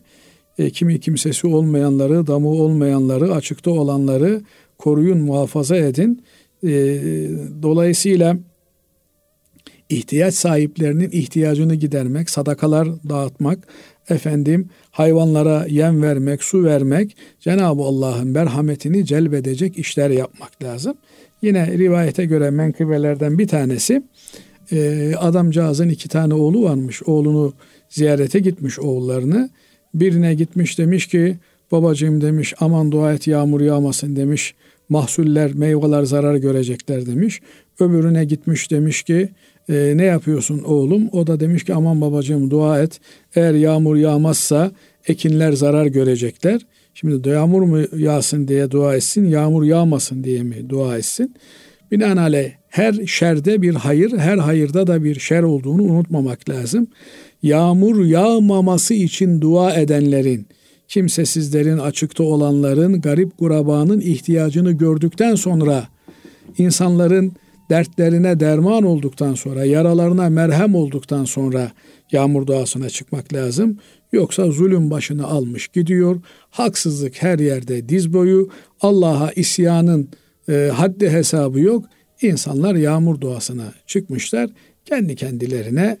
e, 0.57 0.69
kimi 0.69 0.99
kimsesi 0.99 1.47
olmayanları, 1.47 2.27
damı 2.27 2.49
olmayanları, 2.49 3.33
açıkta 3.33 3.71
olanları 3.71 4.41
koruyun, 4.77 5.17
muhafaza 5.17 5.75
edin. 5.75 6.23
E, 6.65 6.71
dolayısıyla 7.61 8.37
ihtiyaç 9.89 10.33
sahiplerinin 10.33 11.09
ihtiyacını 11.11 11.75
gidermek, 11.75 12.29
sadakalar 12.29 12.87
dağıtmak, 13.09 13.67
efendim 14.09 14.69
hayvanlara 14.91 15.65
yem 15.69 16.01
vermek, 16.01 16.43
su 16.43 16.63
vermek, 16.63 17.17
Cenab-ı 17.39 17.81
Allah'ın 17.81 18.27
merhametini 18.27 19.05
celbedecek 19.05 19.77
işler 19.77 20.09
yapmak 20.09 20.63
lazım. 20.63 20.97
Yine 21.41 21.67
rivayete 21.77 22.25
göre 22.25 22.49
menkıbelerden 22.49 23.39
bir 23.39 23.47
tanesi 23.47 24.03
e, 24.71 25.13
adamcağızın 25.15 25.89
iki 25.89 26.09
tane 26.09 26.33
oğlu 26.33 26.63
varmış. 26.63 27.03
Oğlunu 27.03 27.53
ziyarete 27.89 28.39
gitmiş 28.39 28.79
oğullarını. 28.79 29.49
Birine 29.93 30.33
gitmiş 30.33 30.79
demiş 30.79 31.07
ki 31.07 31.37
babacığım 31.71 32.21
demiş 32.21 32.53
aman 32.59 32.91
dua 32.91 33.13
et 33.13 33.27
yağmur 33.27 33.61
yağmasın 33.61 34.15
demiş. 34.15 34.55
Mahsuller, 34.89 35.53
meyveler 35.53 36.03
zarar 36.03 36.35
görecekler 36.35 37.05
demiş. 37.05 37.41
Öbürüne 37.79 38.25
gitmiş 38.25 38.71
demiş 38.71 39.03
ki 39.03 39.29
e, 39.69 39.93
ne 39.95 40.03
yapıyorsun 40.03 40.59
oğlum? 40.59 41.09
O 41.11 41.27
da 41.27 41.39
demiş 41.39 41.63
ki 41.63 41.73
aman 41.73 42.01
babacığım 42.01 42.51
dua 42.51 42.81
et. 42.81 42.99
Eğer 43.35 43.53
yağmur 43.53 43.95
yağmazsa 43.95 44.71
ekinler 45.07 45.51
zarar 45.51 45.85
görecekler. 45.85 46.61
Şimdi 46.93 47.29
yağmur 47.29 47.61
mu 47.61 47.81
yağsın 47.97 48.47
diye 48.47 48.71
dua 48.71 48.95
etsin, 48.95 49.25
yağmur 49.25 49.63
yağmasın 49.63 50.23
diye 50.23 50.43
mi 50.43 50.69
dua 50.69 50.97
etsin? 50.97 51.35
Binaenaleyh 51.91 52.51
her 52.69 52.93
şerde 53.05 53.61
bir 53.61 53.75
hayır, 53.75 54.17
her 54.17 54.37
hayırda 54.37 54.87
da 54.87 55.03
bir 55.03 55.19
şer 55.19 55.43
olduğunu 55.43 55.83
unutmamak 55.83 56.49
lazım. 56.49 56.87
Yağmur 57.43 58.05
yağmaması 58.05 58.93
için 58.93 59.41
dua 59.41 59.73
edenlerin, 59.73 60.47
kimsesizlerin, 60.87 61.77
açıkta 61.77 62.23
olanların, 62.23 63.01
garip 63.01 63.37
kurabanın 63.37 63.99
ihtiyacını 63.99 64.71
gördükten 64.71 65.35
sonra 65.35 65.87
insanların 66.57 67.33
dertlerine 67.69 68.39
derman 68.39 68.83
olduktan 68.83 69.33
sonra, 69.33 69.65
yaralarına 69.65 70.29
merhem 70.29 70.75
olduktan 70.75 71.25
sonra 71.25 71.71
yağmur 72.11 72.47
duasına 72.47 72.89
çıkmak 72.89 73.33
lazım. 73.33 73.77
Yoksa 74.11 74.51
zulüm 74.51 74.91
başını 74.91 75.27
almış 75.27 75.67
gidiyor. 75.67 76.21
Haksızlık 76.49 77.23
her 77.23 77.39
yerde 77.39 77.89
diz 77.89 78.13
boyu. 78.13 78.49
Allah'a 78.81 79.31
isyanın 79.31 80.09
e, 80.49 80.71
haddi 80.73 81.09
hesabı 81.09 81.59
yok. 81.59 81.85
İnsanlar 82.21 82.75
yağmur 82.75 83.21
duasına 83.21 83.73
çıkmışlar. 83.87 84.49
Kendi 84.85 85.15
kendilerine 85.15 85.97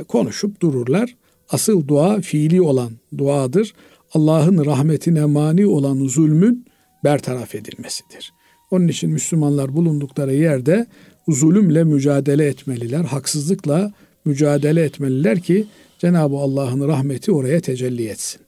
e, 0.00 0.04
konuşup 0.04 0.60
dururlar. 0.62 1.16
Asıl 1.50 1.88
dua 1.88 2.20
fiili 2.20 2.62
olan 2.62 2.90
duadır. 3.18 3.74
Allah'ın 4.16 4.66
rahmetine 4.66 5.24
mani 5.24 5.66
olan 5.66 6.06
zulmün 6.06 6.66
bertaraf 7.04 7.54
edilmesidir. 7.54 8.32
Onun 8.70 8.88
için 8.88 9.10
Müslümanlar 9.10 9.76
bulundukları 9.76 10.34
yerde 10.34 10.86
zulümle 11.28 11.84
mücadele 11.84 12.46
etmeliler, 12.46 13.04
haksızlıkla 13.04 13.92
mücadele 14.24 14.82
etmeliler 14.82 15.40
ki 15.40 15.66
Cenab-ı 15.98 16.36
Allah'ın 16.36 16.88
rahmeti 16.88 17.32
oraya 17.32 17.60
tecelli 17.60 18.08
etsin. 18.08 18.40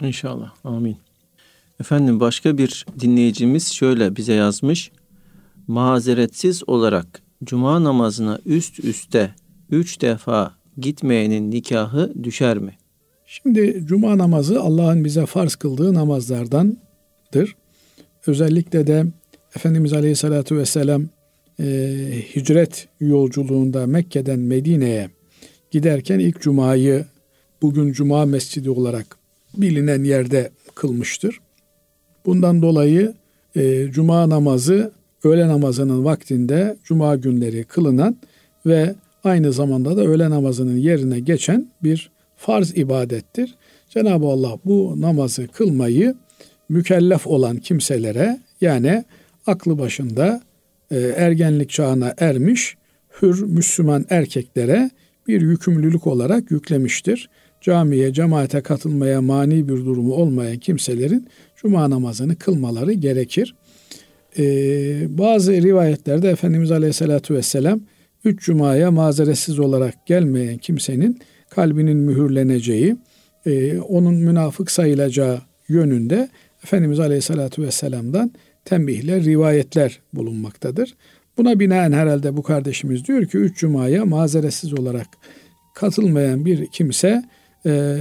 İnşallah. 0.00 0.52
Amin. 0.64 0.96
Efendim 1.80 2.20
başka 2.20 2.58
bir 2.58 2.86
dinleyicimiz 3.00 3.72
şöyle 3.72 4.16
bize 4.16 4.32
yazmış. 4.32 4.90
Mazeretsiz 5.66 6.68
olarak 6.68 7.22
cuma 7.44 7.84
namazına 7.84 8.38
üst 8.46 8.84
üste 8.84 9.34
üç 9.70 10.00
defa 10.00 10.54
gitmeyenin 10.76 11.50
nikahı 11.50 12.24
düşer 12.24 12.58
mi? 12.58 12.78
Şimdi 13.30 13.82
cuma 13.84 14.18
namazı 14.18 14.60
Allah'ın 14.60 15.04
bize 15.04 15.26
farz 15.26 15.54
kıldığı 15.54 15.94
namazlardandır. 15.94 17.56
Özellikle 18.26 18.86
de 18.86 19.04
Efendimiz 19.56 19.92
Aleyhisselatü 19.92 20.56
Vesselam 20.56 21.04
e, 21.60 21.64
hicret 22.36 22.88
yolculuğunda 23.00 23.86
Mekke'den 23.86 24.38
Medine'ye 24.38 25.08
giderken 25.70 26.18
ilk 26.18 26.40
cumayı 26.40 27.04
bugün 27.62 27.92
cuma 27.92 28.26
mescidi 28.26 28.70
olarak 28.70 29.16
bilinen 29.56 30.04
yerde 30.04 30.50
kılmıştır. 30.74 31.40
Bundan 32.26 32.62
dolayı 32.62 33.14
e, 33.56 33.90
cuma 33.90 34.28
namazı 34.28 34.92
öğle 35.24 35.48
namazının 35.48 36.04
vaktinde 36.04 36.76
cuma 36.84 37.16
günleri 37.16 37.64
kılınan 37.64 38.16
ve 38.66 38.94
aynı 39.24 39.52
zamanda 39.52 39.96
da 39.96 40.04
öğle 40.04 40.30
namazının 40.30 40.76
yerine 40.76 41.20
geçen 41.20 41.70
bir 41.82 42.17
farz 42.38 42.78
ibadettir. 42.78 43.54
Cenab-ı 43.90 44.26
Allah 44.26 44.58
bu 44.64 44.94
namazı 45.00 45.48
kılmayı 45.48 46.14
mükellef 46.68 47.26
olan 47.26 47.56
kimselere 47.56 48.40
yani 48.60 49.04
aklı 49.46 49.78
başında 49.78 50.42
e, 50.90 50.98
ergenlik 50.98 51.70
çağına 51.70 52.14
ermiş 52.18 52.76
hür 53.22 53.42
Müslüman 53.42 54.06
erkeklere 54.10 54.90
bir 55.28 55.40
yükümlülük 55.40 56.06
olarak 56.06 56.50
yüklemiştir. 56.50 57.30
Camiye, 57.60 58.12
cemaate 58.12 58.60
katılmaya 58.60 59.22
mani 59.22 59.68
bir 59.68 59.76
durumu 59.76 60.14
olmayan 60.14 60.58
kimselerin 60.58 61.28
cuma 61.56 61.90
namazını 61.90 62.36
kılmaları 62.36 62.92
gerekir. 62.92 63.54
Ee, 64.38 65.18
bazı 65.18 65.52
rivayetlerde 65.52 66.30
Efendimiz 66.30 66.70
Aleyhisselatü 66.70 67.34
Vesselam 67.34 67.80
üç 68.24 68.44
cumaya 68.44 68.90
mazeretsiz 68.90 69.58
olarak 69.58 70.06
gelmeyen 70.06 70.58
kimsenin 70.58 71.18
kalbinin 71.50 71.96
mühürleneceği, 71.96 72.96
e, 73.46 73.78
onun 73.78 74.14
münafık 74.14 74.70
sayılacağı 74.70 75.40
yönünde 75.68 76.28
Efendimiz 76.64 77.00
Aleyhisselatü 77.00 77.62
Vesselam'dan 77.62 78.32
tembihler, 78.64 79.24
rivayetler 79.24 80.00
bulunmaktadır. 80.14 80.94
Buna 81.38 81.60
binaen 81.60 81.92
herhalde 81.92 82.36
bu 82.36 82.42
kardeşimiz 82.42 83.04
diyor 83.04 83.26
ki 83.26 83.38
üç 83.38 83.58
cumaya 83.58 84.04
mazeretsiz 84.04 84.78
olarak 84.78 85.06
katılmayan 85.74 86.44
bir 86.44 86.66
kimse 86.66 87.22
e, 87.66 87.96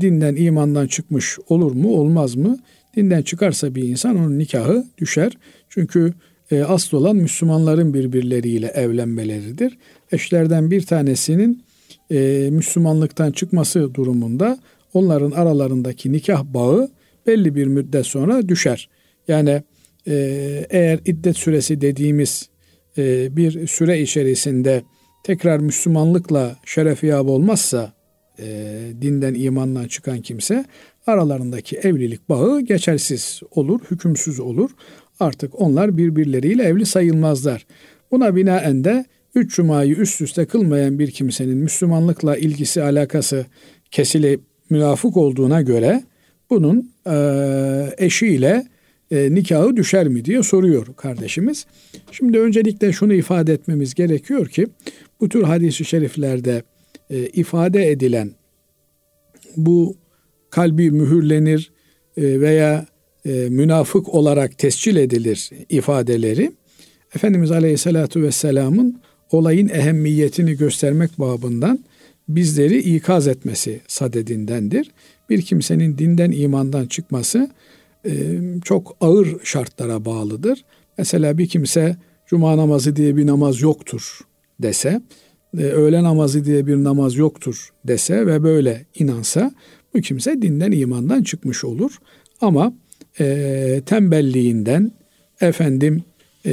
dinden, 0.00 0.36
imandan 0.36 0.86
çıkmış 0.86 1.38
olur 1.48 1.72
mu, 1.72 1.88
olmaz 1.88 2.36
mı? 2.36 2.58
Dinden 2.96 3.22
çıkarsa 3.22 3.74
bir 3.74 3.82
insan 3.82 4.16
onun 4.16 4.38
nikahı 4.38 4.84
düşer. 4.98 5.32
Çünkü 5.68 6.14
e, 6.50 6.62
asıl 6.62 6.96
olan 6.96 7.16
Müslümanların 7.16 7.94
birbirleriyle 7.94 8.66
evlenmeleridir. 8.66 9.78
Eşlerden 10.12 10.70
bir 10.70 10.86
tanesinin 10.86 11.62
e, 12.10 12.48
Müslümanlıktan 12.50 13.32
çıkması 13.32 13.94
durumunda 13.94 14.58
onların 14.94 15.30
aralarındaki 15.30 16.12
nikah 16.12 16.44
bağı 16.44 16.90
belli 17.26 17.54
bir 17.54 17.66
müddet 17.66 18.06
sonra 18.06 18.48
düşer. 18.48 18.88
Yani 19.28 19.62
e, 20.06 20.14
eğer 20.70 21.00
iddet 21.04 21.36
süresi 21.36 21.80
dediğimiz 21.80 22.48
e, 22.98 23.36
bir 23.36 23.66
süre 23.66 24.00
içerisinde 24.00 24.82
tekrar 25.24 25.58
Müslümanlıkla 25.58 26.56
şerefiyab 26.64 27.28
olmazsa 27.28 27.92
e, 28.38 28.46
dinden 29.02 29.34
imandan 29.34 29.88
çıkan 29.88 30.20
kimse 30.20 30.64
aralarındaki 31.06 31.76
evlilik 31.76 32.28
bağı 32.28 32.60
geçersiz 32.60 33.40
olur, 33.50 33.80
hükümsüz 33.90 34.40
olur. 34.40 34.70
Artık 35.20 35.60
onlar 35.60 35.96
birbirleriyle 35.96 36.62
evli 36.62 36.86
sayılmazlar. 36.86 37.66
Buna 38.10 38.36
binaen 38.36 38.84
de 38.84 39.04
üç 39.36 39.56
cumayı 39.56 39.94
üst 39.94 40.20
üste 40.20 40.46
kılmayan 40.46 40.98
bir 40.98 41.10
kimsenin 41.10 41.58
Müslümanlıkla 41.58 42.36
ilgisi 42.36 42.82
alakası 42.82 43.46
kesilip 43.90 44.40
münafık 44.70 45.16
olduğuna 45.16 45.62
göre 45.62 46.02
bunun 46.50 46.92
e, 47.06 47.16
eşiyle 47.98 48.66
e, 49.10 49.34
nikahı 49.34 49.76
düşer 49.76 50.08
mi 50.08 50.24
diye 50.24 50.42
soruyor 50.42 50.86
kardeşimiz. 50.96 51.66
Şimdi 52.12 52.38
öncelikle 52.38 52.92
şunu 52.92 53.14
ifade 53.14 53.52
etmemiz 53.52 53.94
gerekiyor 53.94 54.48
ki 54.48 54.66
bu 55.20 55.28
tür 55.28 55.42
hadis-i 55.42 55.84
şeriflerde 55.84 56.62
e, 57.10 57.26
ifade 57.26 57.90
edilen 57.90 58.30
bu 59.56 59.96
kalbi 60.50 60.90
mühürlenir 60.90 61.72
e, 62.16 62.40
veya 62.40 62.86
e, 63.24 63.30
münafık 63.32 64.14
olarak 64.14 64.58
tescil 64.58 64.96
edilir 64.96 65.50
ifadeleri 65.68 66.52
Efendimiz 67.14 67.50
Aleyhisselatü 67.50 68.22
Vesselam'ın 68.22 69.00
olayın 69.32 69.68
ehemmiyetini 69.68 70.56
göstermek 70.56 71.18
babından 71.18 71.78
bizleri 72.28 72.78
ikaz 72.78 73.28
etmesi 73.28 73.80
sadedindendir. 73.88 74.90
Bir 75.30 75.42
kimsenin 75.42 75.98
dinden 75.98 76.30
imandan 76.30 76.86
çıkması 76.86 77.50
e, 78.06 78.40
çok 78.64 78.96
ağır 79.00 79.36
şartlara 79.44 80.04
bağlıdır. 80.04 80.64
Mesela 80.98 81.38
bir 81.38 81.46
kimse 81.48 81.96
cuma 82.26 82.56
namazı 82.56 82.96
diye 82.96 83.16
bir 83.16 83.26
namaz 83.26 83.60
yoktur 83.60 84.20
dese, 84.62 85.00
e, 85.58 85.62
öğle 85.62 86.02
namazı 86.02 86.44
diye 86.44 86.66
bir 86.66 86.76
namaz 86.76 87.16
yoktur 87.16 87.68
dese 87.84 88.26
ve 88.26 88.42
böyle 88.42 88.86
inansa 88.94 89.52
bu 89.94 90.00
kimse 90.00 90.42
dinden 90.42 90.72
imandan 90.72 91.22
çıkmış 91.22 91.64
olur. 91.64 91.98
Ama 92.40 92.72
e, 93.20 93.82
tembelliğinden, 93.86 94.92
efendim 95.40 96.02
e, 96.46 96.52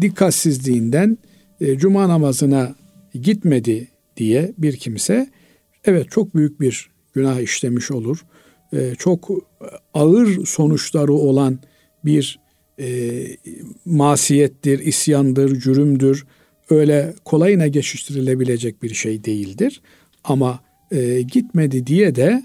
dikkatsizliğinden 0.00 1.18
e, 1.60 1.78
cuma 1.78 2.08
namazına 2.08 2.74
gitmedi 3.14 3.88
diye 4.16 4.52
bir 4.58 4.76
kimse 4.76 5.30
evet 5.84 6.10
çok 6.10 6.34
büyük 6.34 6.60
bir 6.60 6.90
günah 7.12 7.40
işlemiş 7.40 7.90
olur. 7.90 8.24
E, 8.72 8.94
çok 8.98 9.30
ağır 9.94 10.46
sonuçları 10.46 11.12
olan 11.12 11.58
bir 12.04 12.38
e, 12.78 13.10
masiyettir, 13.84 14.78
isyandır, 14.78 15.60
cürümdür. 15.60 16.26
Öyle 16.70 17.14
kolayına 17.24 17.66
geçiştirilebilecek 17.66 18.82
bir 18.82 18.94
şey 18.94 19.24
değildir. 19.24 19.82
Ama 20.24 20.60
e, 20.90 21.22
gitmedi 21.22 21.86
diye 21.86 22.14
de 22.14 22.42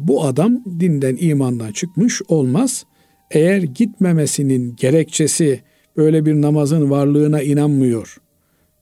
bu 0.00 0.24
adam 0.24 0.64
dinden 0.80 1.16
imandan 1.20 1.72
çıkmış 1.72 2.22
olmaz. 2.28 2.84
Eğer 3.30 3.62
gitmemesinin 3.62 4.76
gerekçesi 4.76 5.60
böyle 5.96 6.26
bir 6.26 6.34
namazın 6.34 6.90
varlığına 6.90 7.42
inanmıyor. 7.42 8.18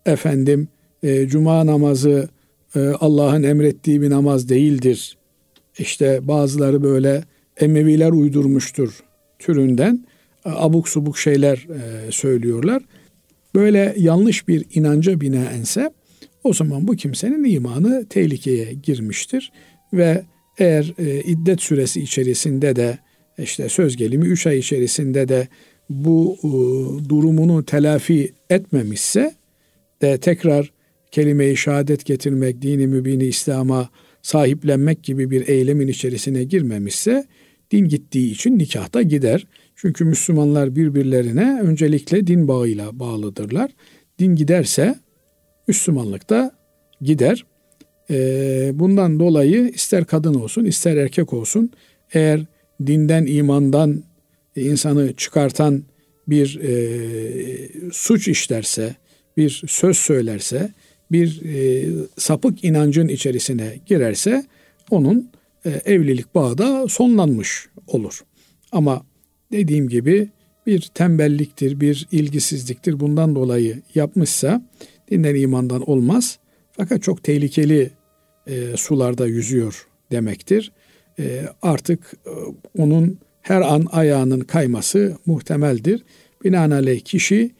Efendim 0.06 0.68
e, 1.02 1.26
cuma 1.26 1.66
namazı 1.66 2.28
e, 2.76 2.80
Allah'ın 2.80 3.42
emrettiği 3.42 4.02
bir 4.02 4.10
namaz 4.10 4.48
değildir. 4.48 5.16
İşte 5.78 6.28
bazıları 6.28 6.82
böyle 6.82 7.24
Emeviler 7.56 8.10
uydurmuştur 8.10 9.02
türünden 9.38 10.06
e, 10.46 10.50
abuk 10.50 10.88
subuk 10.88 11.18
şeyler 11.18 11.56
e, 11.56 12.12
söylüyorlar. 12.12 12.82
Böyle 13.54 13.94
yanlış 13.98 14.48
bir 14.48 14.64
inanca 14.74 15.20
binaense 15.20 15.92
o 16.44 16.52
zaman 16.52 16.88
bu 16.88 16.96
kimsenin 16.96 17.44
imanı 17.44 18.06
tehlikeye 18.08 18.72
girmiştir 18.72 19.52
ve 19.92 20.24
eğer 20.58 20.94
e, 20.98 21.20
iddet 21.20 21.62
süresi 21.62 22.00
içerisinde 22.00 22.76
de 22.76 22.98
işte 23.38 23.68
söz 23.68 23.96
gelimi 23.96 24.26
3 24.26 24.46
ay 24.46 24.58
içerisinde 24.58 25.28
de 25.28 25.48
bu 25.90 26.36
e, 26.38 26.50
durumunu 27.08 27.64
telafi 27.64 28.32
etmemişse 28.50 29.34
de 30.02 30.18
tekrar 30.18 30.72
kelime-i 31.10 31.56
şehadet 31.56 32.04
getirmek, 32.04 32.62
dini 32.62 32.86
mübini 32.86 33.24
İslam'a 33.24 33.88
sahiplenmek 34.22 35.04
gibi 35.04 35.30
bir 35.30 35.48
eylemin 35.48 35.88
içerisine 35.88 36.44
girmemişse 36.44 37.26
din 37.70 37.88
gittiği 37.88 38.32
için 38.32 38.58
nikahta 38.58 39.02
gider. 39.02 39.46
Çünkü 39.76 40.04
Müslümanlar 40.04 40.76
birbirlerine 40.76 41.60
öncelikle 41.62 42.26
din 42.26 42.48
bağıyla 42.48 42.98
bağlıdırlar. 42.98 43.70
Din 44.18 44.36
giderse 44.36 44.94
Müslümanlık 45.68 46.30
da 46.30 46.52
gider. 47.00 47.46
Ee, 48.10 48.70
bundan 48.74 49.20
dolayı 49.20 49.68
ister 49.74 50.04
kadın 50.04 50.34
olsun 50.34 50.64
ister 50.64 50.96
erkek 50.96 51.32
olsun 51.32 51.70
eğer 52.12 52.44
dinden 52.86 53.26
imandan 53.26 54.04
insanı 54.56 55.12
çıkartan 55.12 55.84
bir 56.28 56.60
e, 56.62 56.72
suç 57.92 58.28
işlerse, 58.28 58.96
bir 59.36 59.62
söz 59.66 59.96
söylerse, 59.96 60.72
bir 61.12 61.42
e, 61.44 61.88
sapık 62.18 62.64
inancın 62.64 63.08
içerisine 63.08 63.80
girerse 63.86 64.44
onun 64.90 65.30
e, 65.64 65.70
evlilik 65.70 66.34
bağı 66.34 66.58
da 66.58 66.88
sonlanmış 66.88 67.68
olur. 67.86 68.20
Ama 68.72 69.06
dediğim 69.52 69.88
gibi 69.88 70.28
bir 70.66 70.80
tembelliktir, 70.94 71.80
bir 71.80 72.08
ilgisizliktir 72.12 73.00
bundan 73.00 73.34
dolayı 73.34 73.82
yapmışsa 73.94 74.62
dinden 75.10 75.34
imandan 75.34 75.90
olmaz. 75.90 76.38
Fakat 76.72 77.02
çok 77.02 77.24
tehlikeli 77.24 77.90
e, 78.46 78.76
sularda 78.76 79.26
yüzüyor 79.26 79.88
demektir. 80.12 80.72
E, 81.18 81.42
artık 81.62 82.12
e, 82.26 82.30
onun 82.78 83.18
her 83.42 83.60
an 83.60 83.86
ayağının 83.92 84.40
kayması 84.40 85.16
muhtemeldir. 85.26 86.02
Binaenaleyh 86.44 87.00
kişi 87.00 87.50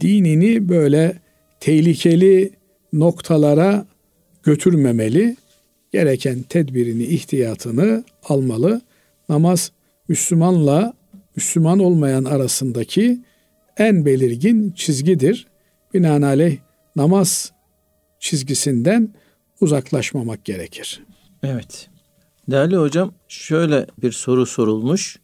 dinini 0.00 0.68
böyle 0.68 1.18
tehlikeli 1.60 2.50
noktalara 2.92 3.86
götürmemeli. 4.42 5.36
Gereken 5.92 6.42
tedbirini, 6.42 7.02
ihtiyatını 7.02 8.04
almalı. 8.28 8.80
Namaz 9.28 9.72
Müslümanla 10.08 10.94
Müslüman 11.36 11.78
olmayan 11.78 12.24
arasındaki 12.24 13.20
en 13.76 14.04
belirgin 14.04 14.70
çizgidir. 14.70 15.46
Binaenaleyh 15.94 16.56
namaz 16.96 17.52
çizgisinden 18.20 19.14
uzaklaşmamak 19.60 20.44
gerekir. 20.44 21.02
Evet. 21.42 21.88
Değerli 22.50 22.76
hocam 22.76 23.12
şöyle 23.28 23.86
bir 24.02 24.12
soru 24.12 24.46
sorulmuş. 24.46 25.18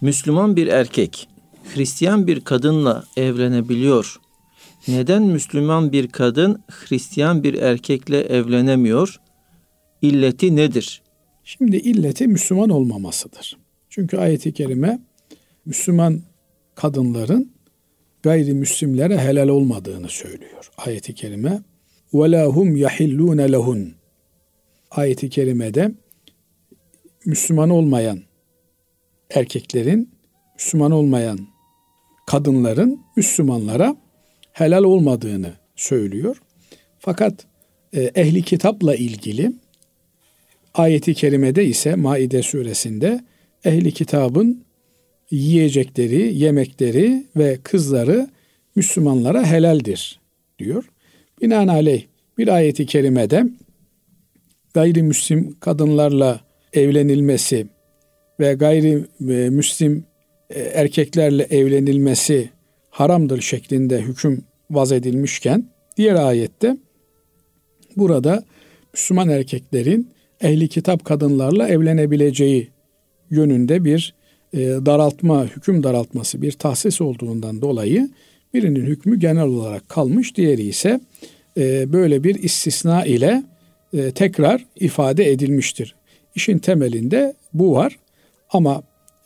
Müslüman 0.00 0.56
bir 0.56 0.66
erkek 0.66 1.28
Hristiyan 1.75 2.27
bir 2.27 2.41
kadınla 2.41 3.03
evlenebiliyor. 3.17 4.19
Neden 4.87 5.23
Müslüman 5.23 5.91
bir 5.91 6.07
kadın 6.07 6.63
Hristiyan 6.69 7.43
bir 7.43 7.53
erkekle 7.53 8.21
evlenemiyor? 8.21 9.19
İlleti 10.01 10.55
nedir? 10.55 11.01
Şimdi 11.43 11.77
illeti 11.77 12.27
Müslüman 12.27 12.69
olmamasıdır. 12.69 13.57
Çünkü 13.89 14.17
ayeti 14.17 14.53
kerime 14.53 14.99
Müslüman 15.65 16.21
kadınların 16.75 17.51
gayrimüslimlere 18.23 19.17
helal 19.17 19.47
olmadığını 19.47 20.09
söylüyor. 20.09 20.71
Ayeti 20.77 21.15
kerime 21.15 21.61
وَلَا 22.13 22.45
هُمْ 22.45 22.87
يَحِلُّونَ 22.87 23.41
لَهُنْ 23.55 23.91
Ayeti 24.91 25.29
kerimede 25.29 25.91
Müslüman 27.25 27.69
olmayan 27.69 28.19
erkeklerin, 29.29 30.09
Müslüman 30.55 30.91
olmayan 30.91 31.39
kadınların 32.28 33.00
Müslümanlara 33.16 33.96
helal 34.52 34.84
olmadığını 34.84 35.52
söylüyor. 35.76 36.42
Fakat 36.98 37.46
e, 37.92 38.02
ehli 38.02 38.42
kitapla 38.42 38.94
ilgili 38.94 39.52
ayeti 40.74 41.14
kerimede 41.14 41.64
ise 41.64 41.94
Maide 41.94 42.42
suresinde 42.42 43.24
ehli 43.64 43.92
kitabın 43.92 44.64
yiyecekleri, 45.30 46.38
yemekleri 46.38 47.26
ve 47.36 47.58
kızları 47.62 48.28
Müslümanlara 48.76 49.46
helaldir 49.46 50.20
diyor. 50.58 50.84
Binaenaleyh 51.42 52.02
bir 52.38 52.48
ayeti 52.48 52.86
kerimede 52.86 53.44
gayrimüslim 54.74 55.56
kadınlarla 55.60 56.40
evlenilmesi 56.72 57.66
ve 58.40 58.54
gayrimüslim 58.54 60.04
erkeklerle 60.54 61.42
evlenilmesi 61.42 62.50
haramdır 62.90 63.40
şeklinde 63.40 64.00
hüküm 64.00 64.44
vaz 64.70 64.92
edilmişken 64.92 65.64
diğer 65.96 66.14
ayette 66.14 66.76
burada 67.96 68.44
Müslüman 68.94 69.28
erkeklerin 69.28 70.08
ehli 70.40 70.68
kitap 70.68 71.04
kadınlarla 71.04 71.68
evlenebileceği 71.68 72.68
yönünde 73.30 73.84
bir 73.84 74.14
e, 74.52 74.58
daraltma, 74.58 75.46
hüküm 75.46 75.82
daraltması, 75.82 76.42
bir 76.42 76.52
tahsis 76.52 77.00
olduğundan 77.00 77.62
dolayı 77.62 78.10
birinin 78.54 78.86
hükmü 78.86 79.18
genel 79.18 79.46
olarak 79.46 79.88
kalmış, 79.88 80.36
diğeri 80.36 80.62
ise 80.62 81.00
e, 81.56 81.92
böyle 81.92 82.24
bir 82.24 82.34
istisna 82.34 83.04
ile 83.04 83.42
e, 83.92 84.10
tekrar 84.10 84.66
ifade 84.76 85.30
edilmiştir. 85.30 85.94
İşin 86.34 86.58
temelinde 86.58 87.34
bu 87.54 87.72
var 87.72 87.98
ama 88.50 88.82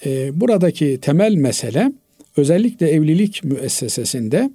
e, 0.07 0.41
buradaki 0.41 0.99
temel 1.01 1.35
mesele 1.35 1.93
özellikle 2.37 2.89
evlilik 2.89 3.45
müessesesinde 3.45 4.51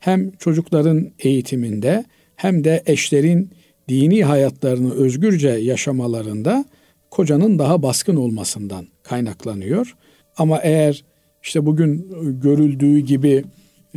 hem 0.00 0.30
çocukların 0.30 1.10
eğitiminde 1.18 2.04
hem 2.36 2.64
de 2.64 2.82
eşlerin 2.86 3.50
dini 3.88 4.24
hayatlarını 4.24 4.94
özgürce 4.94 5.48
yaşamalarında 5.48 6.64
kocanın 7.10 7.58
daha 7.58 7.82
baskın 7.82 8.16
olmasından 8.16 8.86
kaynaklanıyor. 9.02 9.96
Ama 10.36 10.58
eğer 10.58 11.04
işte 11.42 11.66
bugün 11.66 12.08
görüldüğü 12.42 12.98
gibi 12.98 13.44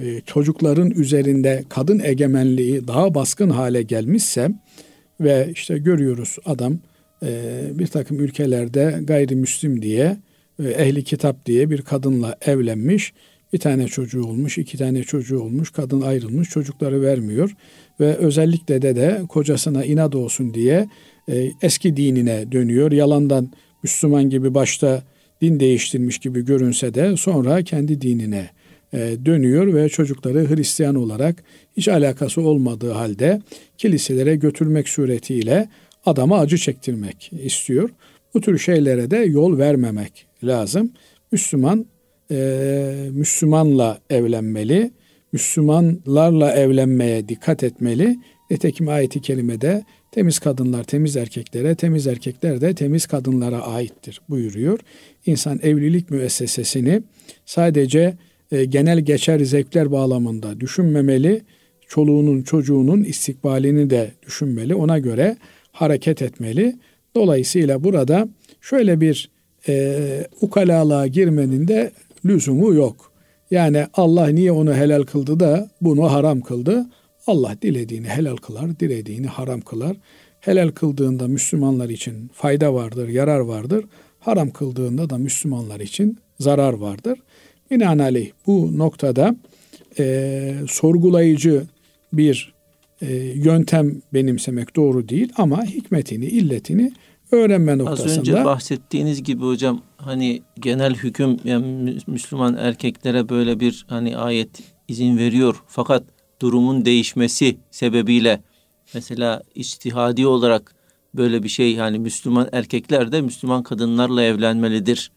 e, 0.02 0.22
çocukların 0.26 0.92
üzerinde 0.92 1.64
kadın 1.70 2.00
egemenliği 2.00 2.88
daha 2.88 3.16
baskın 3.16 3.50
hale 3.50 3.82
gelmişse 3.82 4.52
ve 5.22 5.50
işte 5.54 5.78
görüyoruz 5.78 6.38
adam 6.46 6.80
e, 7.24 7.62
bir 7.74 7.88
takım 7.88 8.20
ülkelerde 8.20 9.00
gayrimüslim 9.04 9.82
diye 9.82 10.18
ehli 10.64 11.04
kitap 11.04 11.46
diye 11.46 11.70
bir 11.70 11.82
kadınla 11.82 12.36
evlenmiş. 12.46 13.14
Bir 13.54 13.60
tane 13.60 13.88
çocuğu 13.88 14.24
olmuş, 14.26 14.58
iki 14.58 14.78
tane 14.78 15.04
çocuğu 15.04 15.40
olmuş, 15.40 15.70
kadın 15.70 16.02
ayrılmış, 16.02 16.50
çocukları 16.50 17.02
vermiyor 17.02 17.56
ve 18.00 18.16
özellikle 18.16 18.82
de 18.82 18.96
de 18.96 19.22
kocasına 19.30 19.86
inat 19.86 20.16
olsun 20.16 20.54
diye 20.54 20.90
e, 21.30 21.52
eski 21.62 21.98
dinine 21.98 22.52
dönüyor. 22.52 22.92
Yalandan 22.92 23.52
Müslüman 23.84 24.30
gibi 24.30 24.54
başta 24.54 25.04
din 25.42 25.60
değiştirmiş 25.60 26.18
gibi 26.18 26.46
görünse 26.46 26.94
de 26.94 27.18
sonra 27.18 27.62
kendi 27.64 28.02
dinine 28.02 28.50
e, 28.94 29.16
dönüyor 29.26 29.74
ve 29.74 29.90
çocukları 29.90 30.50
Hristiyan 30.50 30.96
olarak 30.96 31.44
hiç 31.78 31.88
alakası 31.88 32.42
olmadığı 32.42 32.92
halde 32.92 33.42
kiliselere 33.78 34.36
götürmek 34.36 34.90
suretiyle 34.90 35.70
adama 36.06 36.40
acı 36.40 36.58
çektirmek 36.58 37.32
istiyor. 37.44 37.90
Bu 38.36 38.42
tür 38.42 38.58
şeylere 38.58 39.12
de 39.12 39.18
yol 39.18 39.58
vermemek 39.58 40.28
lazım. 40.44 40.92
Müslüman 41.32 41.86
e, 42.32 43.10
Müslümanla 43.12 44.00
evlenmeli, 44.10 44.92
Müslümanlarla 45.32 46.52
evlenmeye 46.52 47.30
dikkat 47.30 47.64
etmeli. 47.64 48.18
Nitekim 48.52 48.90
ayeti 48.90 49.22
kerimede 49.22 49.84
temiz 50.12 50.40
kadınlar 50.40 50.84
temiz 50.84 51.18
erkeklere, 51.18 51.76
temiz 51.76 52.08
erkekler 52.08 52.62
de 52.62 52.76
temiz 52.76 53.06
kadınlara 53.06 53.62
aittir 53.62 54.22
buyuruyor. 54.30 54.80
İnsan 55.26 55.60
evlilik 55.64 56.12
müessesesini 56.12 57.02
sadece 57.46 58.18
e, 58.52 58.66
genel 58.66 59.00
geçer 59.00 59.40
zevkler 59.40 59.92
bağlamında 59.92 60.60
düşünmemeli, 60.60 61.42
çoluğunun 61.88 62.42
çocuğunun 62.42 63.04
istikbalini 63.04 63.90
de 63.90 64.12
düşünmeli, 64.26 64.76
ona 64.76 65.00
göre 65.00 65.38
hareket 65.72 66.22
etmeli. 66.22 66.76
Dolayısıyla 67.16 67.84
burada 67.84 68.28
şöyle 68.62 69.02
bir 69.02 69.30
e, 69.68 70.28
ukalalığa 70.42 71.08
girmenin 71.08 71.68
de 71.68 71.92
lüzumu 72.26 72.74
yok. 72.74 73.12
Yani 73.52 73.86
Allah 73.94 74.28
niye 74.28 74.52
onu 74.52 74.74
helal 74.74 75.04
kıldı 75.04 75.40
da 75.40 75.70
bunu 75.82 76.12
haram 76.12 76.42
kıldı? 76.42 76.86
Allah 77.28 77.56
dilediğini 77.62 78.08
helal 78.08 78.36
kılar, 78.36 78.80
dilediğini 78.80 79.28
haram 79.28 79.62
kılar. 79.62 79.98
Helal 80.40 80.70
kıldığında 80.70 81.28
Müslümanlar 81.28 81.90
için 81.90 82.30
fayda 82.34 82.74
vardır, 82.74 83.08
yarar 83.10 83.40
vardır. 83.40 83.86
Haram 84.20 84.50
kıldığında 84.50 85.10
da 85.10 85.18
Müslümanlar 85.18 85.80
için 85.80 86.18
zarar 86.40 86.74
vardır. 86.74 87.20
Binaenaleyh 87.72 88.32
bu 88.48 88.78
noktada 88.78 89.36
e, 90.00 90.54
sorgulayıcı 90.68 91.64
bir 92.14 92.55
e, 93.02 93.16
yöntem 93.16 94.02
benimsemek 94.14 94.76
doğru 94.76 95.10
değil 95.10 95.34
ama 95.38 95.66
hikmetini, 95.66 96.26
illetini 96.26 96.94
öğrenme 97.32 97.78
noktasında. 97.78 98.12
Az 98.12 98.18
önce 98.18 98.46
bahsettiğiniz 98.46 99.24
gibi 99.24 99.46
hocam 99.46 99.82
hani 99.98 100.42
genel 100.60 100.96
hüküm 100.96 101.38
yani 101.44 101.98
Müslüman 102.08 102.58
erkeklere 102.58 103.30
böyle 103.30 103.60
bir 103.60 103.86
hani 103.90 104.18
ayet 104.18 104.50
izin 104.88 105.18
veriyor. 105.18 105.64
Fakat 105.68 106.04
durumun 106.42 106.86
değişmesi 106.86 107.58
sebebiyle 107.72 108.42
mesela 108.94 109.42
istihadi 109.56 110.28
olarak 110.28 110.76
böyle 111.16 111.44
bir 111.44 111.50
şey 111.50 111.74
yani 111.74 112.00
Müslüman 112.00 112.50
erkekler 112.52 113.12
de 113.12 113.22
Müslüman 113.22 113.64
kadınlarla 113.64 114.24
evlenmelidir 114.24 115.12